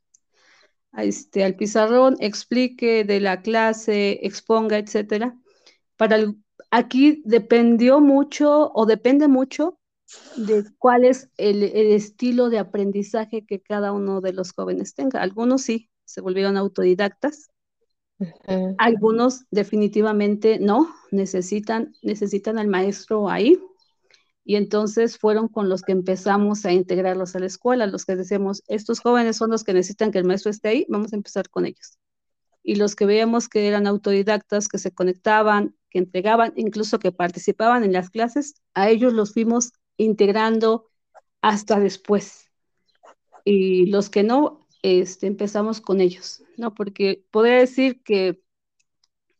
[0.96, 5.36] este, al pizarrón, explique de la clase, exponga, etcétera.
[5.96, 6.18] Para
[6.70, 9.78] aquí dependió mucho o depende mucho
[10.36, 15.22] de cuál es el, estilo de aprendizaje que cada uno de los jóvenes tenga.
[15.22, 17.50] Algunos sí se volvieron autodidactas,
[18.78, 23.58] algunos definitivamente no, necesitan, necesitan al maestro ahí.
[24.46, 28.62] Y entonces fueron con los que empezamos a integrarlos a la escuela, los que decíamos,
[28.68, 31.64] estos jóvenes son los que necesitan que el maestro esté ahí, vamos a empezar con
[31.64, 31.98] ellos.
[32.62, 37.84] Y los que veíamos que eran autodidactas, que se conectaban, que entregaban, incluso que participaban
[37.84, 40.90] en las clases, a ellos los fuimos integrando
[41.40, 42.50] hasta después.
[43.44, 46.74] Y los que no, este, empezamos con ellos, ¿no?
[46.74, 48.42] Porque podría decir que,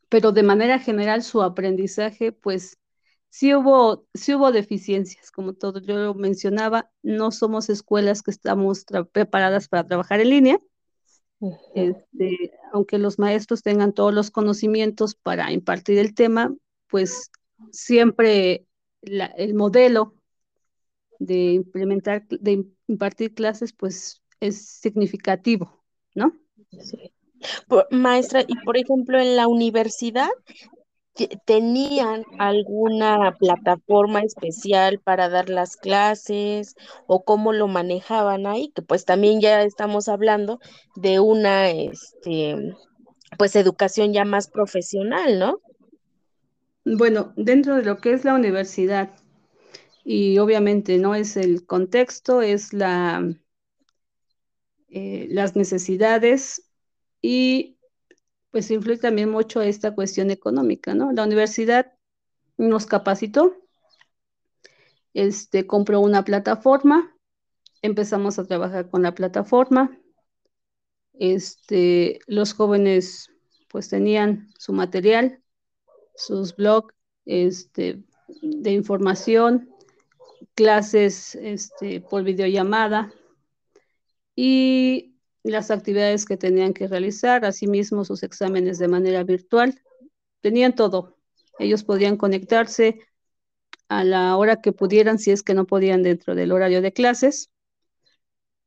[0.09, 2.79] pero de manera general su aprendizaje, pues
[3.31, 8.85] sí hubo, sí hubo deficiencias, como todo yo lo mencionaba, no somos escuelas que estamos
[9.13, 10.61] preparadas para trabajar en línea,
[11.75, 16.55] este, aunque los maestros tengan todos los conocimientos para impartir el tema,
[16.89, 17.31] pues
[17.71, 18.67] siempre
[19.03, 20.15] el modelo
[21.19, 26.33] de implementar, de impartir clases, pues es significativo, ¿no?
[26.71, 27.13] Sí.
[27.91, 30.31] maestra, y por ejemplo, en la universidad,
[31.45, 36.75] ¿tenían alguna plataforma especial para dar las clases
[37.07, 38.73] o cómo lo manejaban ahí?
[38.75, 40.61] Que pues también ya estamos hablando
[40.97, 42.75] de una, este,
[43.39, 45.61] pues educación ya más profesional, ¿no?
[46.85, 49.11] Bueno, dentro de lo que es la universidad,
[50.05, 53.27] y obviamente no es el contexto, es la,
[54.91, 56.71] eh, las necesidades
[57.23, 57.79] y
[58.55, 61.11] pues influye también mucho esta cuestión económica, ¿no?
[61.11, 61.93] La universidad
[62.57, 63.57] nos capacitó,
[65.13, 67.17] este, compró una plataforma,
[67.83, 69.99] empezamos a trabajar con la plataforma,
[71.15, 73.29] este, los jóvenes
[73.71, 75.43] pues tenían su material,
[76.15, 78.05] sus blogs este,
[78.41, 79.69] de información,
[80.55, 83.13] clases este, por videollamada,
[84.37, 85.14] y
[85.51, 89.81] las actividades que tenían que realizar, asimismo sus exámenes de manera virtual.
[90.41, 91.19] Tenían todo.
[91.59, 93.01] Ellos podían conectarse
[93.89, 97.51] a la hora que pudieran, si es que no podían dentro del horario de clases,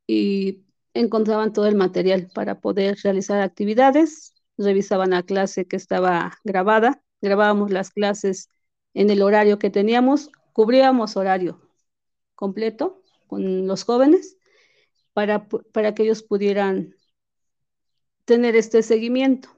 [0.06, 0.64] y
[0.94, 7.72] encontraban todo el material para poder realizar actividades, revisaban la clase que estaba grabada, grabábamos
[7.72, 8.50] las clases
[8.94, 11.62] en el horario que teníamos, cubríamos horario
[12.36, 14.38] completo con los jóvenes
[15.18, 16.94] para, que ellos pudieran
[18.26, 19.50] tener este seguimiento.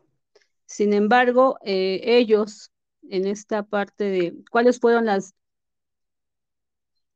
[0.65, 2.71] Sin embargo, eh, ellos
[3.09, 5.33] en esta parte de cuáles fueron las,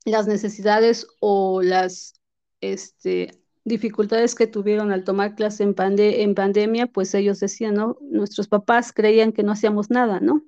[0.04, 2.16] las necesidades o las
[2.60, 7.98] este, dificultades que tuvieron al tomar clase en, en pandemia, pues ellos decían, ¿no?
[8.02, 10.44] Nuestros papás creían que no hacíamos nada, ¿no?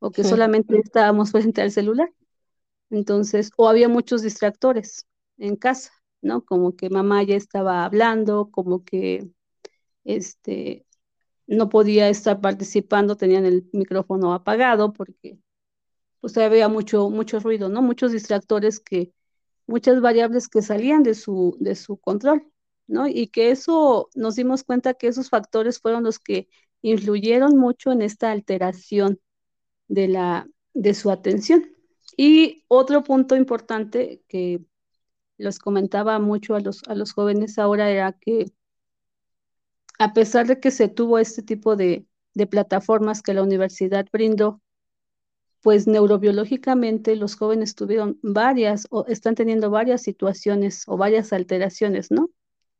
[0.00, 2.12] O que solamente estábamos frente al celular.
[2.90, 5.06] Entonces, o había muchos distractores
[5.38, 6.44] en casa, ¿no?
[6.44, 9.30] Como que mamá ya estaba hablando, como que
[10.04, 10.86] este,
[11.46, 15.38] no podía estar participando, tenían el micrófono apagado porque
[16.20, 17.10] pues había mucho,
[17.40, 17.82] ruido, ¿no?
[17.82, 19.12] Muchos distractores que,
[19.66, 22.46] muchas variables que salían de su, de su control,
[22.86, 23.06] ¿no?
[23.08, 26.48] Y que eso, nos dimos cuenta que esos factores fueron los que
[26.82, 29.20] influyeron mucho en esta alteración
[29.88, 31.66] de, la, de su atención.
[32.16, 34.64] Y otro punto importante que
[35.38, 38.52] les comentaba mucho a los, a los jóvenes ahora era que
[39.98, 44.60] a pesar de que se tuvo este tipo de, de plataformas que la universidad brindó,
[45.60, 52.30] pues neurobiológicamente los jóvenes tuvieron varias o están teniendo varias situaciones o varias alteraciones, ¿no?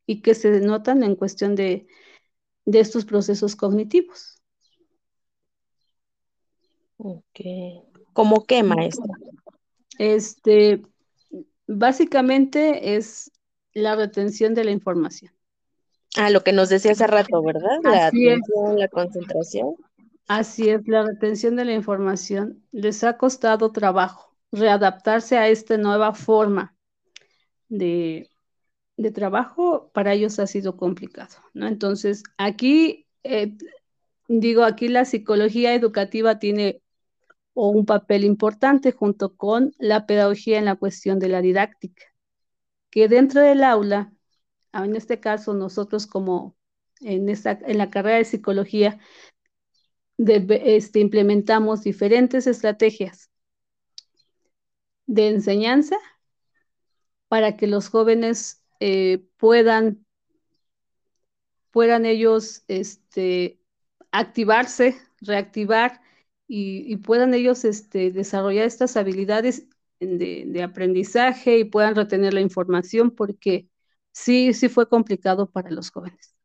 [0.05, 1.87] Y que se notan en cuestión de,
[2.65, 4.41] de estos procesos cognitivos.
[6.97, 7.39] Ok.
[8.13, 9.13] ¿Cómo qué, maestra?
[9.97, 10.81] Este,
[11.69, 13.31] básicamente es
[13.73, 15.31] la retención de la información.
[16.17, 17.79] Ah, lo que nos decía hace rato, ¿verdad?
[17.83, 19.75] La atención, la concentración.
[20.27, 26.13] Así es, la retención de la información les ha costado trabajo readaptarse a esta nueva
[26.13, 26.75] forma
[27.67, 28.29] de,
[29.13, 31.67] trabajo, para ellos ha sido complicado, ¿no?
[31.67, 33.55] Entonces, aquí, eh,
[34.27, 36.81] digo, aquí la psicología educativa tiene
[37.67, 42.05] un papel importante junto con la pedagogía en la cuestión de la didáctica,
[42.89, 44.13] que dentro del aula,
[44.73, 46.55] en este caso nosotros como
[47.01, 48.99] en, esta, en la carrera de psicología,
[50.17, 53.29] este, implementamos diferentes estrategias
[55.05, 55.97] de enseñanza
[57.27, 60.05] para que los jóvenes eh, puedan,
[61.71, 63.59] puedan ellos este,
[64.11, 66.01] activarse, reactivar
[66.51, 69.67] y, puedan ellos este, desarrollar estas habilidades
[69.99, 73.69] de, de, aprendizaje y puedan retener la información porque
[74.11, 76.35] sí, sí fue complicado para los jóvenes.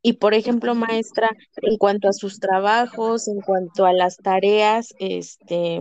[0.00, 1.28] Y por ejemplo, maestra,
[1.60, 5.80] en cuanto a sus trabajos, en cuanto a las tareas, este,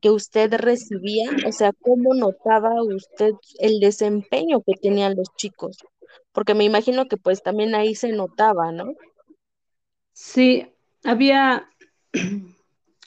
[0.00, 5.76] que usted recibía, o sea, ¿cómo notaba usted el desempeño que tenían los chicos?
[6.32, 8.94] Porque me imagino que pues también ahí se notaba, ¿no?
[10.14, 10.72] Sí,
[11.04, 11.68] había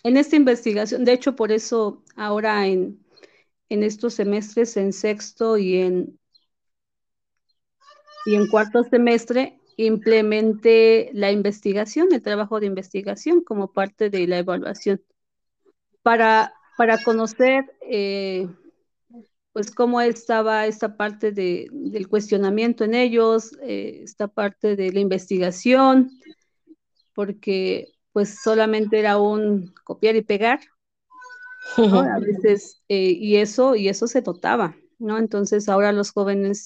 [0.03, 2.99] en esta investigación, de hecho por eso ahora en,
[3.69, 6.19] en estos semestres, en sexto y en,
[8.25, 14.39] y en cuarto semestre, implemente la investigación, el trabajo de investigación como parte de la
[14.39, 15.01] evaluación,
[16.01, 18.47] para, para conocer eh,
[19.53, 24.99] pues cómo estaba esta parte de, del cuestionamiento en ellos, eh, esta parte de la
[24.99, 26.11] investigación,
[27.13, 30.59] porque pues solamente era un copiar y pegar,
[31.77, 31.77] A
[32.19, 35.17] veces, eh, y eso, y eso se notaba, ¿no?
[35.17, 36.65] Entonces ahora los jóvenes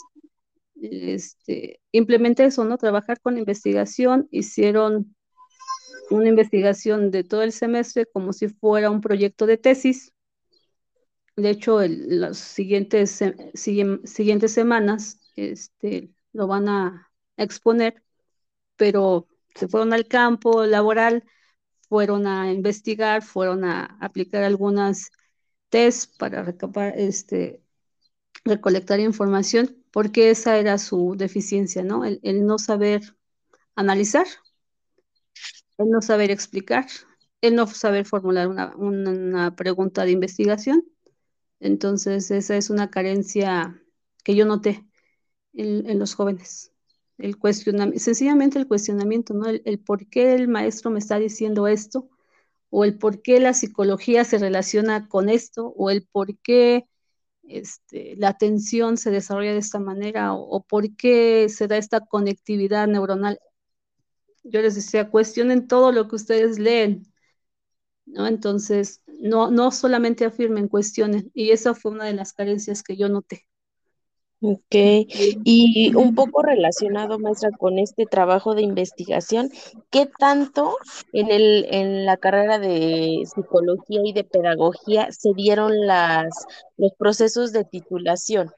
[0.82, 2.80] este, implementé eso, ¿no?
[2.80, 5.16] Trabajar con investigación, hicieron
[6.10, 10.12] una investigación de todo el semestre como si fuera un proyecto de tesis.
[11.36, 13.22] De hecho, las siguientes,
[13.54, 18.02] siguientes semanas este, lo van a exponer,
[18.76, 21.24] pero se fueron al campo laboral,
[21.94, 25.12] fueron a investigar, fueron a aplicar algunas
[25.70, 27.62] test para recapar, este,
[28.44, 32.04] recolectar información porque esa era su deficiencia, ¿no?
[32.04, 33.04] El, no saber
[33.76, 34.26] analizar,
[35.78, 36.88] el no saber explicar,
[37.42, 40.84] el no saber formular una, pregunta de investigación.
[41.60, 43.80] Entonces, esa es una carencia
[44.24, 44.84] que yo noté
[45.54, 46.73] en, los jóvenes.
[47.18, 49.48] El cuestionamiento, sencillamente el cuestionamiento, ¿no?
[49.48, 52.10] El, el, por qué el maestro me está diciendo esto,
[52.70, 56.88] o el por qué la psicología se relaciona con esto, o el por qué
[57.44, 62.88] este, la atención se desarrolla de esta manera o, por qué se da esta conectividad
[62.88, 63.40] neuronal.
[64.44, 67.12] Yo les decía, cuestionen todo lo que ustedes leen,
[68.06, 68.28] ¿no?
[68.28, 71.32] Entonces, no, no solamente afirmen, cuestionen.
[71.34, 73.48] Y esa fue una de las carencias que yo noté.
[74.46, 74.76] Ok,
[75.46, 79.50] y un poco relacionado, maestra, con este trabajo de investigación,
[79.90, 80.76] ¿qué tanto
[81.14, 86.28] en, el, en la carrera de psicología y de pedagogía se dieron las,
[86.76, 88.52] los procesos de titulación?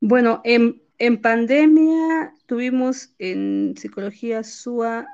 [0.00, 5.06] Bueno, en, en pandemia tuvimos en psicología SUA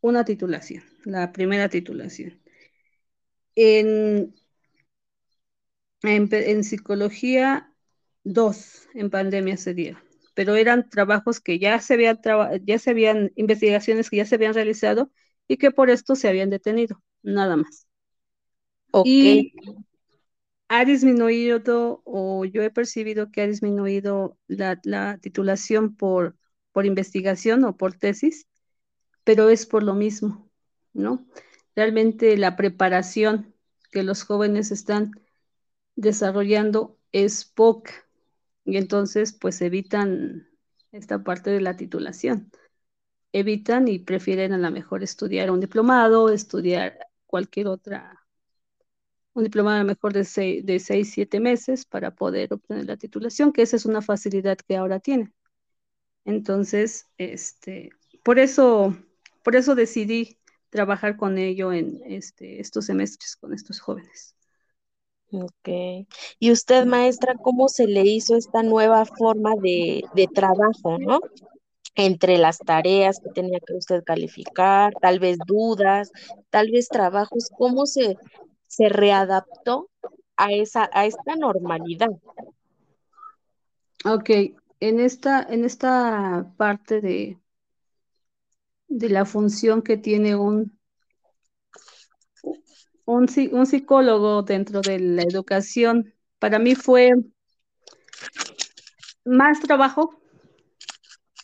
[0.00, 2.40] una titulación, la primera titulación.
[3.56, 4.32] En
[6.04, 7.72] en, psicología,
[8.22, 10.02] dos en pandemia se dieron,
[10.34, 12.20] pero eran trabajos que ya se habían,
[12.64, 15.10] ya se habían, investigaciones que ya se habían realizado
[15.48, 17.86] y que por esto se habían detenido, nada más.
[19.04, 19.52] Y
[20.68, 26.36] ha disminuido, o yo he percibido que ha disminuido la, la titulación por,
[26.72, 28.46] por investigación o por tesis,
[29.24, 30.50] pero es por lo mismo,
[30.92, 31.26] ¿no?
[31.74, 33.54] Realmente la preparación
[33.90, 35.12] que los jóvenes están
[35.96, 37.92] desarrollando es poca
[38.64, 40.48] y entonces pues evitan
[40.92, 42.50] esta parte de la titulación.
[43.32, 48.24] Evitan y prefieren a lo mejor estudiar un diplomado, estudiar cualquier otra,
[49.34, 52.96] un diplomado a lo mejor de seis, de seis, siete meses para poder obtener la
[52.96, 55.34] titulación, que esa es una facilidad que ahora tienen.
[56.24, 57.90] Entonces, este,
[58.22, 58.96] por eso,
[59.42, 60.38] por eso decidí
[60.70, 64.34] trabajar con ello en este, estos semestres con estos jóvenes.
[65.34, 65.68] Ok.
[66.38, 71.18] Y usted, maestra, ¿cómo se le hizo esta nueva forma de, de trabajo, ¿no?
[71.96, 76.12] Entre las tareas que tenía que usted calificar, tal vez dudas,
[76.50, 78.16] tal vez trabajos, ¿cómo se,
[78.68, 79.90] se readaptó
[80.36, 82.10] a esa, a esta normalidad?
[84.04, 84.30] Ok,
[84.80, 87.38] en esta, en esta parte de,
[88.88, 90.78] de la función que tiene un,
[93.04, 97.12] un, un psicólogo dentro de la educación, para mí fue
[99.24, 100.20] más trabajo,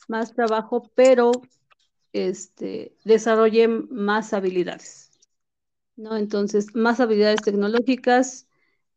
[0.08, 1.32] más trabajo, pero
[2.12, 5.12] este, desarrollé más habilidades,
[5.96, 6.16] ¿no?
[6.16, 8.48] Entonces, más habilidades tecnológicas,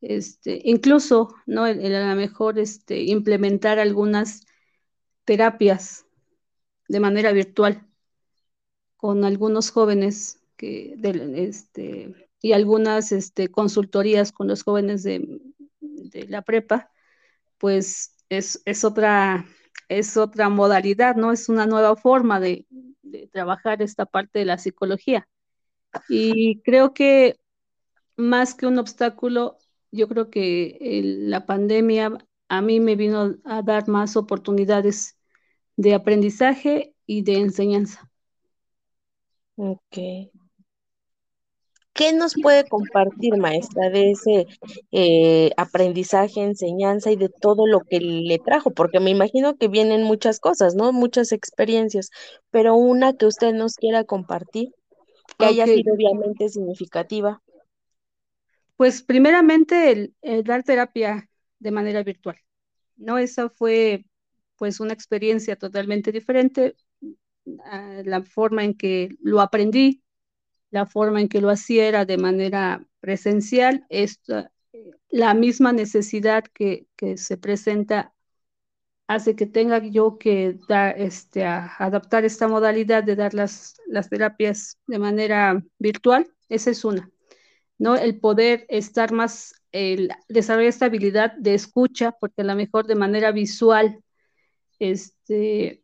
[0.02, 1.64] este, incluso, ¿no?
[1.64, 4.46] A lo mejor este, implementar algunas
[5.26, 6.06] terapias
[6.88, 7.88] de manera virtual
[8.98, 15.42] con algunos jóvenes que, de, este, y algunas este, consultorías con los jóvenes de,
[15.82, 16.92] de la prepa,
[17.58, 19.46] pues es, es, otra,
[19.90, 21.32] es otra modalidad, ¿no?
[21.32, 22.68] Es una nueva forma de,
[23.04, 25.28] de trabajar esta parte de la psicología.
[26.08, 27.40] Y creo que
[28.18, 29.58] más que un obstáculo,
[29.92, 32.18] yo creo que el, la pandemia
[32.50, 35.18] a mí me vino a dar más oportunidades
[35.78, 38.12] de aprendizaje y de enseñanza.
[39.56, 39.98] Ok.
[41.94, 44.48] ¿Qué nos puede compartir, maestra, de ese
[44.92, 48.72] eh, aprendizaje, enseñanza y de todo lo que le trajo?
[48.72, 50.92] Porque me imagino que vienen muchas cosas, ¿no?
[50.92, 52.10] Muchas experiencias,
[52.50, 54.70] pero una que usted nos quiera compartir,
[55.38, 55.62] que okay.
[55.62, 57.44] haya sido obviamente significativa.
[58.76, 61.30] Pues primeramente el, el, dar terapia
[61.60, 62.38] de manera virtual,
[62.96, 63.20] ¿no?
[63.20, 64.06] Esa fue
[64.58, 66.76] pues una experiencia totalmente diferente,
[67.66, 70.03] a la forma en que lo aprendí,
[70.74, 73.86] la forma en que lo hacía era de manera presencial,
[75.12, 78.14] la misma necesidad que, se presenta
[79.08, 84.80] hace que tenga yo que dar, este, adaptar esta modalidad de dar las, las terapias
[84.88, 87.12] de manera virtual, esa es una,
[87.78, 87.96] ¿no?
[87.96, 92.96] El poder estar más, el desarrollar esta habilidad de escucha, porque a lo mejor de
[92.96, 94.04] manera visual,
[94.80, 95.84] este,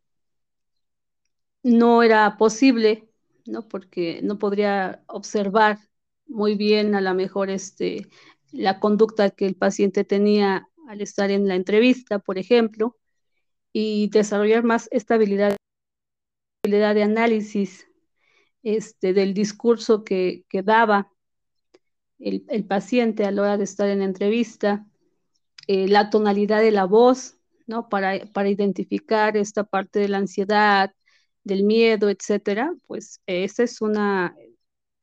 [1.62, 3.09] no era posible
[3.50, 3.68] ¿no?
[3.68, 5.80] Porque no podría observar
[6.28, 8.08] muy bien a lo mejor este,
[8.52, 12.98] la conducta que el paciente tenía al estar en la entrevista, por ejemplo,
[13.74, 15.56] y desarrollar más esta habilidad,
[16.64, 17.88] habilidad de análisis
[18.64, 21.12] este, del discurso que, que daba
[22.20, 24.86] el, el, paciente a la hora de estar en la entrevista,
[25.68, 27.38] eh, la tonalidad de la voz,
[27.68, 27.88] ¿no?
[27.90, 30.94] Para, para identificar esta parte de la ansiedad,
[31.44, 34.36] del miedo, etcétera, pues esa es una,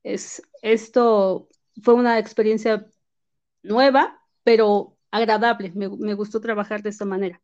[0.02, 1.48] es, esto
[1.82, 2.86] fue una experiencia
[3.62, 7.42] nueva, pero agradable, me, me gustó trabajar de esta manera.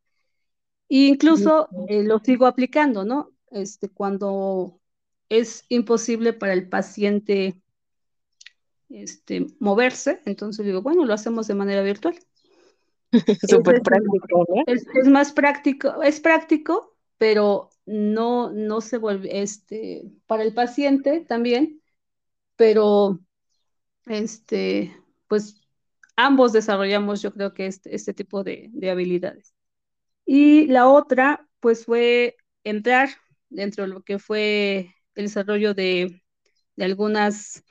[0.88, 3.32] E incluso eh, lo sigo aplicando, ¿no?
[3.51, 4.78] Este, cuando
[5.28, 7.61] es imposible para el paciente
[8.90, 12.18] este, moverse, entonces digo, bueno, lo hacemos de manera virtual.
[13.49, 14.62] Súper práctico, ¿no?
[14.66, 21.20] Es, es, más práctico, es práctico, pero no, no se vuelve, este, para el paciente
[21.20, 21.83] también,
[22.57, 23.20] pero,
[24.07, 24.97] este,
[25.28, 25.61] pues
[26.16, 29.55] ambos desarrollamos, yo creo que este, este tipo de, de habilidades.
[30.26, 33.11] Y la otra, pues fue entrar
[33.51, 36.22] dentro de lo que fue el desarrollo de,
[36.76, 37.64] de algunas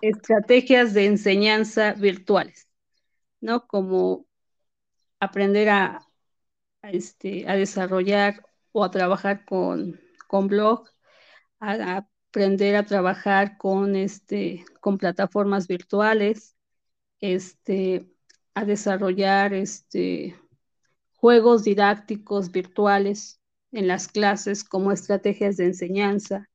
[0.00, 2.68] estrategias de enseñanza virtuales,
[3.40, 3.66] ¿no?
[3.66, 4.26] Como
[5.20, 6.06] aprender a,
[6.82, 8.44] este, a desarrollar
[8.76, 9.98] o a trabajar con,
[10.28, 10.86] con blog,
[11.60, 16.54] a, aprender a trabajar con, este, con plataformas virtuales,
[17.20, 18.06] este,
[18.52, 20.38] a desarrollar este,
[21.14, 23.40] juegos didácticos virtuales
[23.72, 26.50] en las clases como estrategias de enseñanza,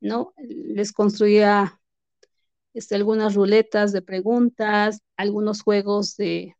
[0.00, 0.34] ¿no?
[0.38, 1.80] Les construía
[2.74, 6.56] este, algunas ruletas de preguntas, algunos juegos de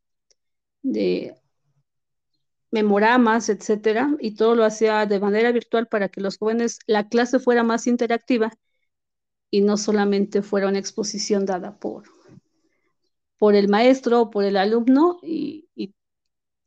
[2.73, 7.41] memoramas, etcétera, y todo lo hacía de manera virtual para que los jóvenes, la clase
[7.41, 8.53] fuera más interactiva
[9.53, 12.05] y no solamente fuera una exposición dada por,
[13.39, 15.95] por el maestro o por el alumno y, y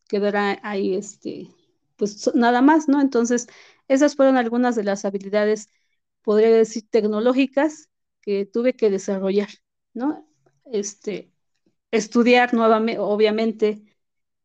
[0.09, 1.49] quedara ahí este,
[1.97, 3.01] pues nada más, ¿no?
[3.01, 3.47] Entonces,
[3.87, 5.69] esas fueron algunas de las habilidades,
[6.23, 7.89] podría decir, tecnológicas
[8.21, 9.49] que tuve que desarrollar,
[9.93, 10.27] ¿no?
[10.71, 11.31] Este,
[11.91, 13.94] estudiar nuevamente, obviamente,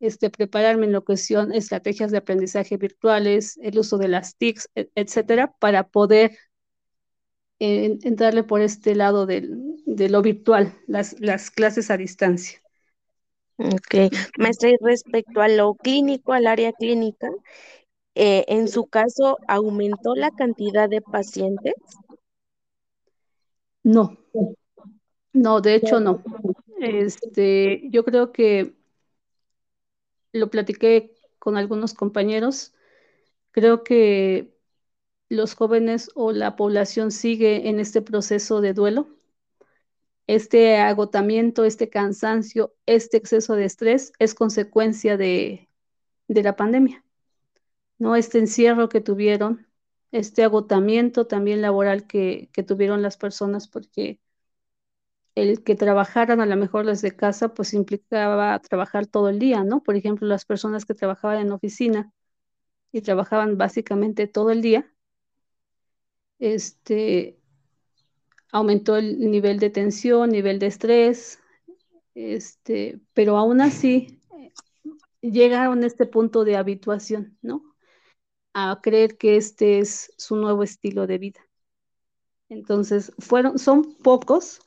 [0.00, 5.54] este, prepararme en la cuestión, estrategias de aprendizaje virtuales, el uso de las TICs, etcétera,
[5.58, 6.32] para poder
[7.58, 12.60] eh, entrarle por este lado del, de lo virtual, las, las clases a distancia.
[13.58, 17.28] Ok, maestra, y respecto a lo clínico, al área clínica,
[18.14, 21.74] eh, en su caso, ¿aumentó la cantidad de pacientes?
[23.82, 24.16] No,
[25.34, 26.22] no, de hecho no.
[26.80, 28.79] Este, yo creo que
[30.32, 32.74] lo platiqué con algunos compañeros.
[33.52, 34.54] Creo que
[35.30, 39.08] los jóvenes o la población sigue en este proceso de duelo.
[40.26, 45.68] Este agotamiento, este cansancio, este exceso de estrés es consecuencia de,
[46.28, 47.04] de la pandemia.
[47.98, 48.16] ¿no?
[48.16, 49.68] Este encierro que tuvieron,
[50.12, 54.20] este agotamiento también laboral que, que tuvieron las personas, porque
[55.34, 59.82] el que trabajaran a lo mejor desde casa, pues implicaba trabajar todo el día, ¿no?
[59.82, 62.12] Por ejemplo, las personas que trabajaban en oficina
[62.92, 64.92] y trabajaban básicamente todo el día,
[66.38, 67.38] este,
[68.50, 71.38] aumentó el nivel de tensión, nivel de estrés,
[72.14, 74.20] este, pero aún así
[75.20, 77.62] llegaron a este punto de habituación, ¿no?
[78.52, 81.40] A creer que este es su nuevo estilo de vida.
[82.48, 84.60] Entonces, fueron, son pocos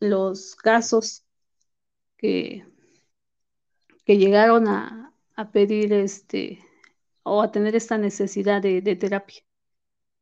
[0.00, 1.24] los casos
[2.16, 2.66] que,
[4.04, 6.58] que llegaron a, a pedir este
[7.22, 9.42] o a tener esta necesidad de, terapia.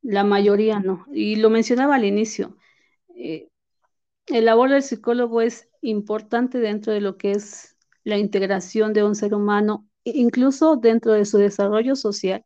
[0.03, 1.07] La mayoría no.
[1.13, 2.57] Y lo mencionaba al inicio.
[3.17, 3.49] Eh,
[4.27, 9.15] el labor del psicólogo es importante dentro de lo que es la integración de un
[9.15, 12.45] ser humano, incluso dentro de su desarrollo social,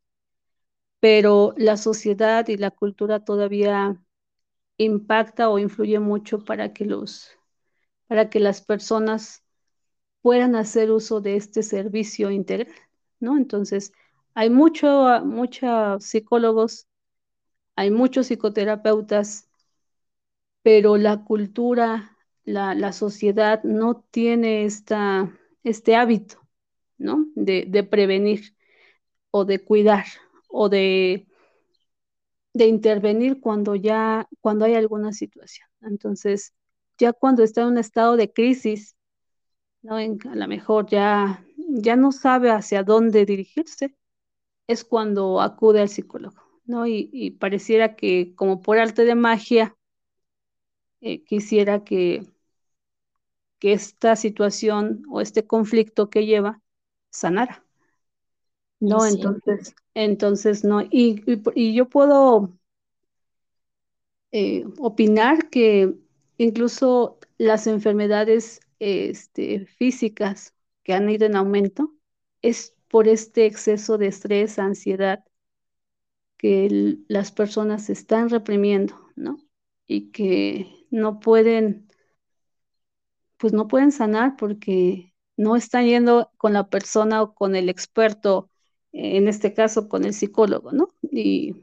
[1.00, 4.00] pero la sociedad y la cultura todavía
[4.84, 7.30] impacta o influye mucho para que los
[8.08, 9.42] para que las personas
[10.22, 12.74] puedan hacer uso de este servicio integral,
[13.20, 13.36] ¿no?
[13.38, 13.92] Entonces,
[14.34, 14.88] hay mucho,
[15.24, 16.88] muchos psicólogos,
[17.76, 19.48] hay muchos psicoterapeutas,
[20.62, 25.32] pero la cultura, la, la sociedad no tiene esta,
[25.64, 26.38] este hábito,
[26.98, 27.26] ¿no?
[27.34, 28.56] De, de prevenir
[29.30, 30.06] o de cuidar
[30.48, 31.28] o de
[32.54, 35.68] de intervenir cuando ya, cuando hay alguna situación.
[35.82, 36.54] Entonces,
[36.98, 38.96] ya cuando está en un estado de crisis,
[39.82, 39.96] ¿no?
[39.96, 43.96] A lo mejor ya, ya no sabe hacia dónde dirigirse,
[44.68, 46.86] es cuando acude al psicólogo, ¿no?
[46.86, 49.76] Y, y pareciera que como por arte de magia,
[51.00, 52.22] eh, quisiera que,
[53.58, 56.60] que esta situación o este conflicto que lleva
[57.10, 57.61] sanara.
[58.82, 59.14] No, sí.
[59.14, 60.82] entonces, entonces no.
[60.82, 62.52] Y, y, y yo puedo
[64.32, 65.94] eh, opinar que
[66.38, 71.92] incluso las enfermedades este, físicas que han ido en aumento
[72.42, 75.24] es por este exceso de estrés, ansiedad
[76.36, 79.38] que el, las personas están reprimiendo, ¿no?
[79.86, 81.88] Y que no pueden,
[83.38, 88.50] pues no pueden sanar porque no están yendo con la persona o con el experto
[88.92, 90.88] en este caso con el psicólogo, ¿no?
[91.02, 91.56] Y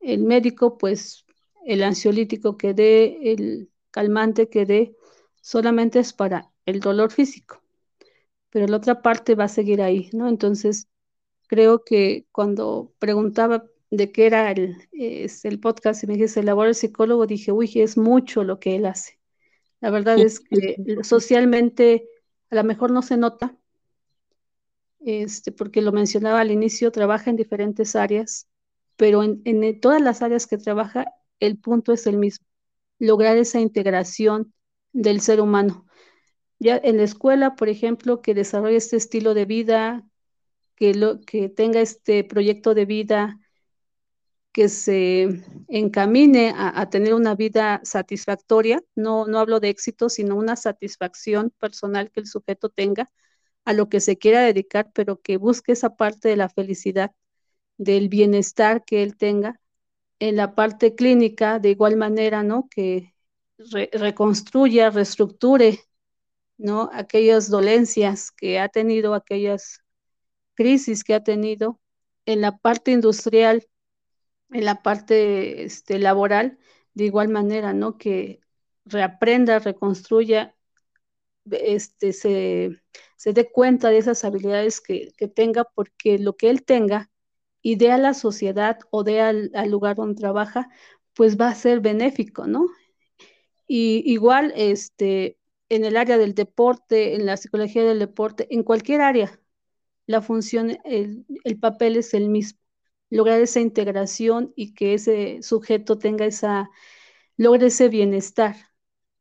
[0.00, 1.24] el médico, pues
[1.64, 4.96] el ansiolítico que dé, el calmante que dé,
[5.40, 7.62] solamente es para el dolor físico,
[8.50, 10.28] pero la otra parte va a seguir ahí, ¿no?
[10.28, 10.88] Entonces,
[11.46, 16.68] creo que cuando preguntaba de qué era el, es el podcast y me dijiste, labor
[16.68, 19.18] el psicólogo, dije, uy, es mucho lo que él hace.
[19.80, 22.08] La verdad es que socialmente
[22.50, 23.56] a lo mejor no se nota,
[25.06, 28.48] este, porque lo mencionaba al inicio, trabaja en diferentes áreas,
[28.96, 31.06] pero en, en, todas las áreas que trabaja,
[31.38, 32.44] el punto es el mismo,
[32.98, 34.52] lograr esa integración
[34.92, 35.86] del ser humano.
[36.58, 40.04] Ya en la escuela, por ejemplo, que desarrolle este estilo de vida,
[40.74, 43.38] que, lo, que tenga este proyecto de vida,
[44.50, 50.34] que se encamine a, a, tener una vida satisfactoria, no, no hablo de éxito, sino
[50.34, 53.12] una satisfacción personal que el sujeto tenga,
[53.66, 57.12] a lo que se quiera dedicar, pero que busque esa parte de la felicidad,
[57.76, 59.60] del bienestar que él tenga.
[60.18, 62.68] En la parte clínica, de igual manera, ¿no?
[62.70, 63.14] Que,
[63.92, 65.80] reconstruya, reestructure,
[66.58, 66.90] ¿no?
[66.92, 69.80] Aquellas dolencias que ha tenido, aquellas
[70.54, 71.80] crisis que ha tenido
[72.26, 73.66] en la parte industrial,
[74.50, 76.58] en la parte este, laboral,
[76.94, 77.98] de igual manera, ¿no?
[77.98, 78.40] Que
[78.84, 80.55] reaprenda, reconstruya,
[81.50, 82.80] este, se,
[83.16, 87.10] se dé cuenta de esas habilidades que, que, tenga, porque lo que él tenga
[87.62, 90.68] y dé a la sociedad o dé al, al lugar donde trabaja,
[91.14, 92.66] pues va a ser benéfico, ¿no?
[93.66, 95.38] Y igual, este,
[95.68, 99.40] en el área del deporte, en la psicología del deporte, en cualquier área,
[100.06, 102.60] la función, el, el, papel es el mismo.
[103.10, 106.70] Lograr esa integración y que ese sujeto tenga esa,
[107.36, 108.56] logre ese bienestar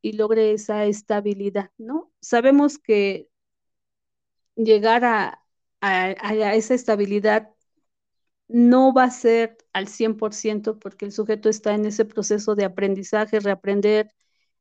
[0.05, 2.11] y logre esa estabilidad, ¿no?
[2.21, 3.27] Sabemos que
[4.55, 5.43] llegar a,
[5.81, 7.49] a, esa estabilidad
[8.47, 13.39] no va a ser al 100% porque el sujeto está en ese proceso de aprendizaje,
[13.39, 14.11] reaprender,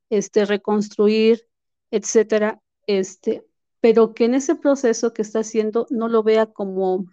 [0.09, 1.47] este, reconstruir,
[1.91, 3.45] etcétera, este,
[3.81, 7.05] pero que en ese proceso que está haciendo no lo vea como,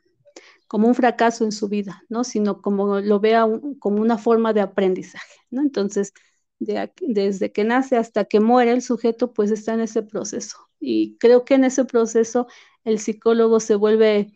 [0.69, 2.23] como un fracaso en su vida, ¿no?
[2.23, 3.45] Sino como lo vea
[3.79, 5.61] como una forma de aprendizaje, ¿no?
[5.61, 6.13] Entonces,
[6.61, 10.57] de aquí, desde que nace hasta que muere el sujeto, pues está en ese proceso.
[10.79, 12.47] Y creo que en ese proceso
[12.83, 14.31] el psicólogo se vuelve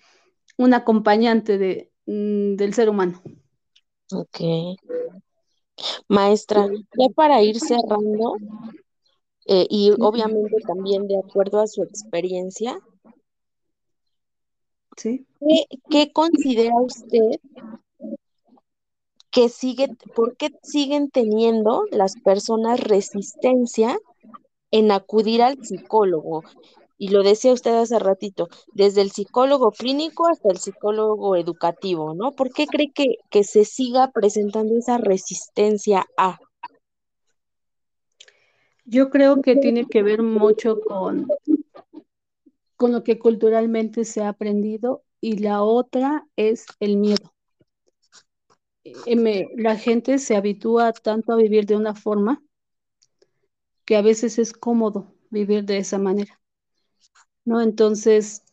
[0.57, 3.21] un acompañante de, mm, del ser humano.
[4.11, 4.39] Ok.
[6.07, 8.37] Maestra, ya para ir cerrando,
[9.45, 12.79] eh, y obviamente también de acuerdo a su experiencia,
[14.97, 15.27] ¿Sí?
[15.39, 17.39] ¿qué, ¿qué, considera usted
[19.35, 23.99] que sigue, por qué siguen teniendo las personas resistencia
[24.71, 26.43] en acudir al psicólogo?
[26.97, 32.31] Y lo decía usted hace ratito, desde el psicólogo clínico hasta el psicólogo educativo, ¿no?
[32.31, 36.39] ¿Por qué cree que, que se siga presentando esa resistencia a?
[38.85, 41.27] Yo creo que tiene que ver mucho con,
[42.77, 47.34] con lo que culturalmente se ha aprendido y la otra es el miedo.
[49.55, 52.43] La gente se habitúa tanto a vivir de una forma
[53.85, 56.39] que a veces es cómodo vivir de esa manera.
[57.45, 57.61] ¿no?
[57.61, 58.43] Entonces,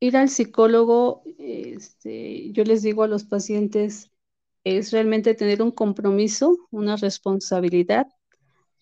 [0.00, 4.10] ir al psicólogo, este, yo les digo a los pacientes,
[4.64, 8.06] es realmente tener un compromiso, una responsabilidad,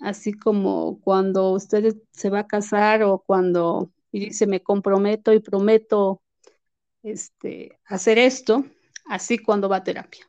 [0.01, 6.23] así como cuando usted se va a casar o cuando dice me comprometo y prometo
[7.03, 8.65] este, hacer esto,
[9.07, 10.29] así cuando va a terapia,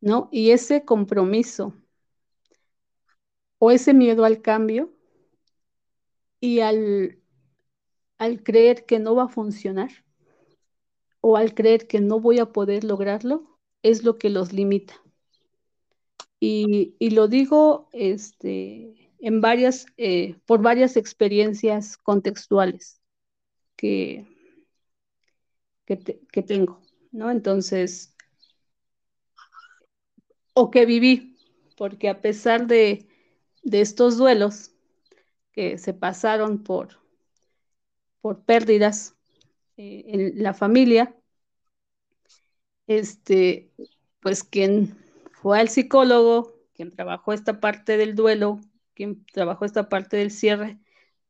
[0.00, 0.28] ¿no?
[0.32, 1.74] Y ese compromiso
[3.60, 4.92] o ese miedo al cambio
[6.40, 7.18] y al
[8.18, 9.90] al creer que no va a funcionar
[11.20, 14.94] o al creer que no voy a poder lograrlo, es lo que los limita.
[16.40, 23.00] Y, y lo digo este, en varias, eh, por varias experiencias contextuales
[23.76, 24.26] que,
[25.86, 25.98] que,
[26.32, 26.80] que tengo,
[27.10, 27.30] ¿no?
[27.30, 28.14] Entonces,
[30.60, 31.14] o que viví,
[31.78, 33.06] porque a pesar de,
[33.62, 34.72] de estos duelos
[35.52, 36.88] que se pasaron por,
[38.20, 39.16] por pérdidas
[39.76, 41.14] eh, en la familia,
[42.86, 43.70] este,
[44.20, 44.96] pues quien
[45.32, 48.60] fue al psicólogo, quien trabajó esta parte del duelo,
[48.94, 50.78] quien trabajó esta parte del cierre,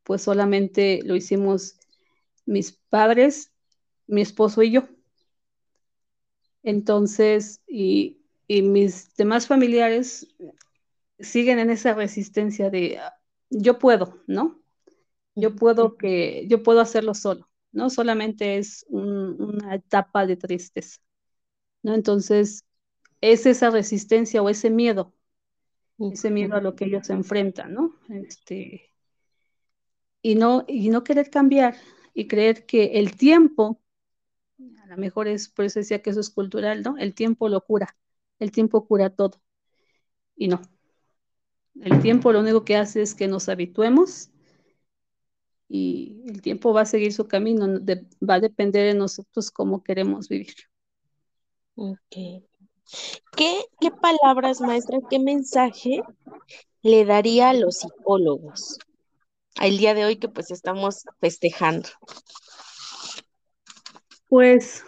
[0.05, 1.77] pues solamente lo hicimos
[2.47, 3.53] mis padres,
[4.07, 4.89] mi esposo y yo.
[6.63, 8.18] Entonces, y,
[8.49, 10.27] y mis demás familiares
[11.21, 13.01] siguen en esa resistencia de
[13.51, 14.59] yo puedo, ¿no?
[15.39, 21.01] yo puedo que yo puedo hacerlo solo, no solamente es un, una etapa de tristeza,
[21.83, 21.95] ¿no?
[21.95, 22.65] Entonces
[23.21, 25.15] es esa resistencia o ese miedo,
[25.99, 27.97] ese miedo a lo que ellos se enfrentan, ¿no?
[28.11, 28.93] Este,
[30.23, 31.77] y no y no querer cambiar
[32.15, 33.81] y creer que el tiempo,
[34.83, 36.97] a lo mejor es por eso decía que eso es cultural, ¿no?
[36.99, 37.97] El tiempo lo cura,
[38.39, 39.41] el tiempo cura todo
[40.37, 40.61] y no.
[41.81, 44.31] El tiempo lo único que hace es que nos habituemos
[45.69, 49.83] y el tiempo va a seguir su camino, de, va a depender de nosotros cómo
[49.83, 50.55] queremos vivir.
[51.75, 52.43] Ok.
[53.37, 56.03] ¿Qué, ¿Qué palabras, maestra, qué mensaje
[56.83, 58.79] le daría a los psicólogos
[59.57, 61.89] al día de hoy que pues estamos festejando?
[64.29, 64.85] Pues,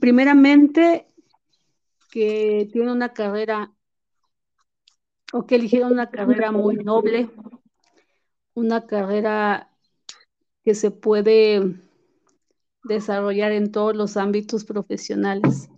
[0.00, 1.06] primeramente,
[2.12, 3.72] que tiene una carrera
[5.32, 7.30] o que eligieron una carrera muy noble,
[8.52, 9.70] una carrera
[10.62, 11.80] que se puede
[12.84, 15.70] desarrollar en todos los ámbitos profesionales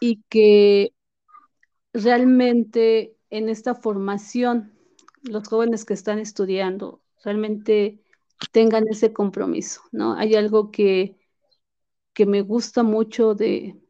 [0.00, 0.92] y que
[1.92, 4.76] realmente en esta formación
[5.22, 8.02] los jóvenes que están estudiando realmente
[8.50, 10.14] tengan ese compromiso, ¿no?
[10.14, 11.20] Hay algo que,
[12.14, 13.81] que me gusta mucho de,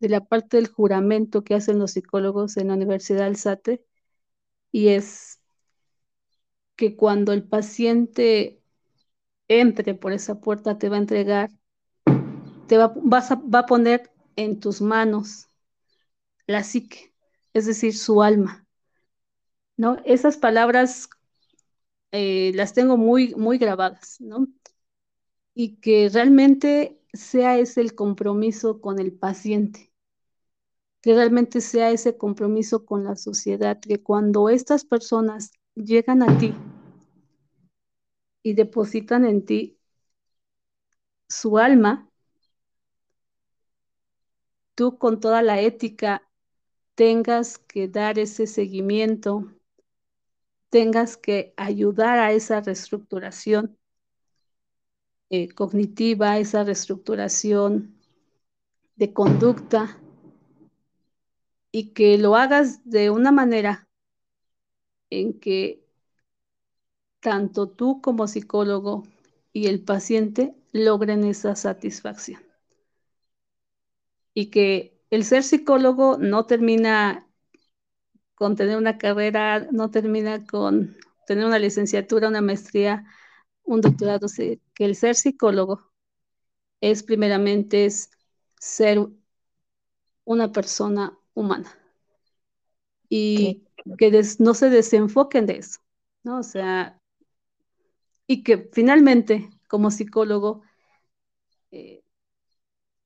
[0.00, 3.84] de la parte del juramento que hacen los psicólogos en la Universidad del SATE
[4.72, 5.40] y es
[6.76, 8.62] que cuando el paciente
[9.48, 11.50] entre por esa puerta te va a entregar,
[12.68, 15.48] te va, vas a, va a poner en tus manos
[16.46, 17.14] la psique,
[17.52, 18.66] es decir, su alma.
[19.80, 19.96] ¿no?
[20.04, 21.08] Esas palabras
[22.12, 24.46] eh, las tengo muy, muy grabadas, ¿no?
[25.54, 29.89] Y que realmente sea ese el compromiso con el paciente,
[31.00, 36.54] que realmente sea ese compromiso con la sociedad, que cuando estas personas llegan a ti
[38.42, 39.78] y depositan en ti
[41.28, 42.10] su alma,
[44.74, 46.28] tú con toda la ética
[46.94, 49.50] tengas que dar ese seguimiento,
[50.68, 53.78] tengas que ayudar a esa reestructuración
[55.30, 57.96] eh, cognitiva, esa reestructuración
[58.96, 60.00] de conducta
[61.72, 63.88] y que lo hagas de una manera
[65.10, 65.84] en que
[67.20, 69.04] tanto tú como psicólogo
[69.52, 72.42] y el paciente logren esa satisfacción.
[74.34, 77.26] Y que el ser psicólogo no termina
[78.34, 80.96] con tener una carrera, no termina con
[81.26, 83.04] tener una licenciatura, una maestría,
[83.64, 84.28] un doctorado,
[84.74, 85.92] que el ser psicólogo
[86.80, 88.10] es primeramente es
[88.58, 89.06] ser
[90.24, 91.76] una persona humana
[93.08, 93.66] y
[93.98, 95.80] que no se desenfoquen de eso,
[96.22, 96.38] ¿no?
[96.38, 96.98] O sea,
[98.26, 100.62] y que finalmente como psicólogo
[101.70, 102.02] eh,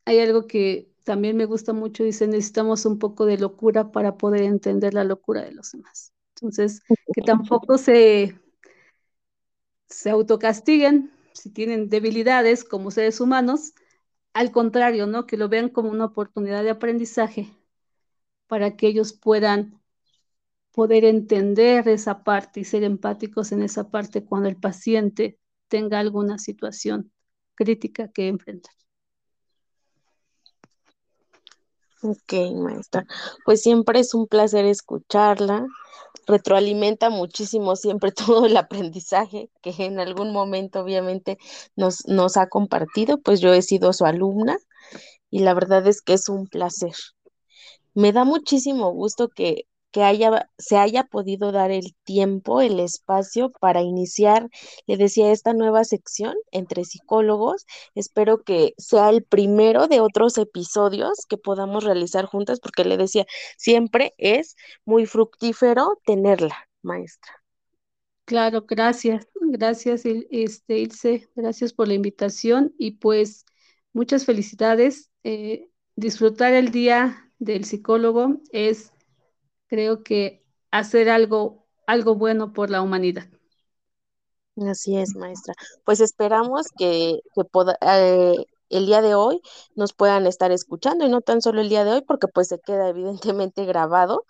[0.05, 4.43] hay algo que también me gusta mucho, dice, necesitamos un poco de locura para poder
[4.43, 6.13] entender la locura de los demás.
[6.37, 6.83] Entonces,
[7.13, 8.39] que tampoco se,
[9.89, 13.75] se autocastiguen si tienen debilidades como seres humanos,
[14.33, 15.27] al contrario, ¿no?
[15.27, 17.51] Que lo vean como una oportunidad de aprendizaje
[18.47, 19.81] para que ellos puedan
[20.73, 25.39] poder entender esa parte y ser empáticos en esa parte cuando el paciente
[25.69, 27.13] tenga alguna situación
[27.55, 28.75] crítica que enfrentar.
[32.03, 33.07] Ok, maestra.
[33.47, 35.67] Pues siempre es un placer escucharla.
[36.27, 41.39] Retroalimenta muchísimo siempre todo el aprendizaje que en algún momento obviamente
[41.77, 43.21] nos, nos ha compartido.
[43.23, 44.59] Pues yo he sido su alumna
[45.31, 46.95] y la verdad es que es un placer.
[47.95, 53.53] Me da muchísimo gusto que que haya, se haya podido dar el tiempo, el espacio
[53.61, 54.49] para iniciar,
[54.89, 57.65] le decía, esta nueva sección entre psicólogos.
[57.95, 63.25] Espero que sea el primero de otros episodios que podamos realizar juntas, porque le decía,
[63.57, 67.33] siempre es muy fructífero tenerla, maestra.
[68.25, 73.45] Claro, gracias, gracias este, Ilse, gracias por la invitación y pues
[73.93, 75.09] muchas felicidades.
[75.23, 78.93] Eh, disfrutar el día del psicólogo es
[79.69, 83.29] creo que hacer algo, algo bueno por la humanidad.
[84.71, 85.55] Así es, maestra.
[85.85, 87.21] Pues esperamos que,
[87.83, 88.35] eh,
[88.71, 89.41] el día de hoy
[89.75, 92.61] nos puedan estar escuchando y no tan solo el día de hoy porque pues se
[92.61, 94.25] queda evidentemente grabado,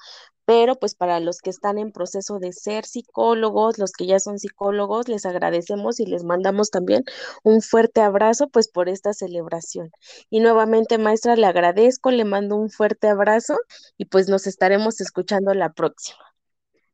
[0.44, 4.38] pero pues para los que están en proceso de ser psicólogos, los que ya son
[4.38, 7.04] psicólogos, les agradecemos y les mandamos también
[7.42, 9.90] un fuerte abrazo pues por esta celebración.
[10.30, 13.56] Y nuevamente, maestra, le agradezco, le mando un fuerte abrazo
[13.96, 16.18] y pues nos estaremos escuchando la próxima.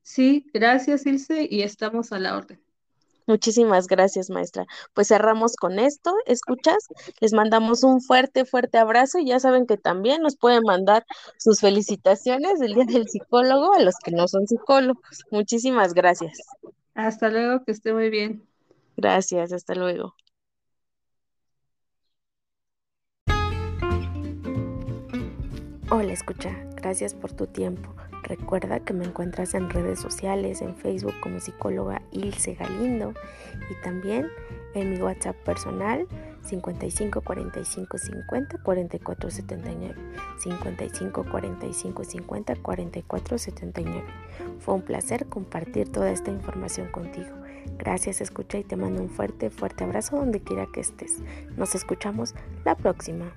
[0.02, 2.60] Sí, gracias, Ilse, y estamos a la orden.
[3.30, 4.66] Muchísimas gracias, maestra.
[4.92, 6.12] Pues cerramos con esto.
[6.26, 6.88] ¿Escuchas?
[7.20, 11.06] Les mandamos un fuerte, fuerte abrazo y ya saben que también nos pueden mandar
[11.38, 15.22] sus felicitaciones del Día del Psicólogo a los que no son psicólogos.
[15.30, 16.40] Muchísimas gracias.
[16.94, 18.44] Hasta luego, que esté muy bien.
[18.96, 20.16] Gracias, hasta luego.
[25.88, 26.50] Hola, escucha.
[26.74, 27.94] Gracias por tu tiempo.
[28.30, 33.12] Recuerda que me encuentras en redes sociales, en Facebook como psicóloga Ilse Galindo
[33.68, 34.28] y también
[34.74, 36.06] en mi WhatsApp personal
[36.42, 39.94] 55 45 50 44 79
[40.38, 44.04] 55 45 50 44 79.
[44.60, 47.34] Fue un placer compartir toda esta información contigo.
[47.78, 51.18] Gracias, escucha y te mando un fuerte, fuerte abrazo donde quiera que estés.
[51.56, 53.32] Nos escuchamos la próxima.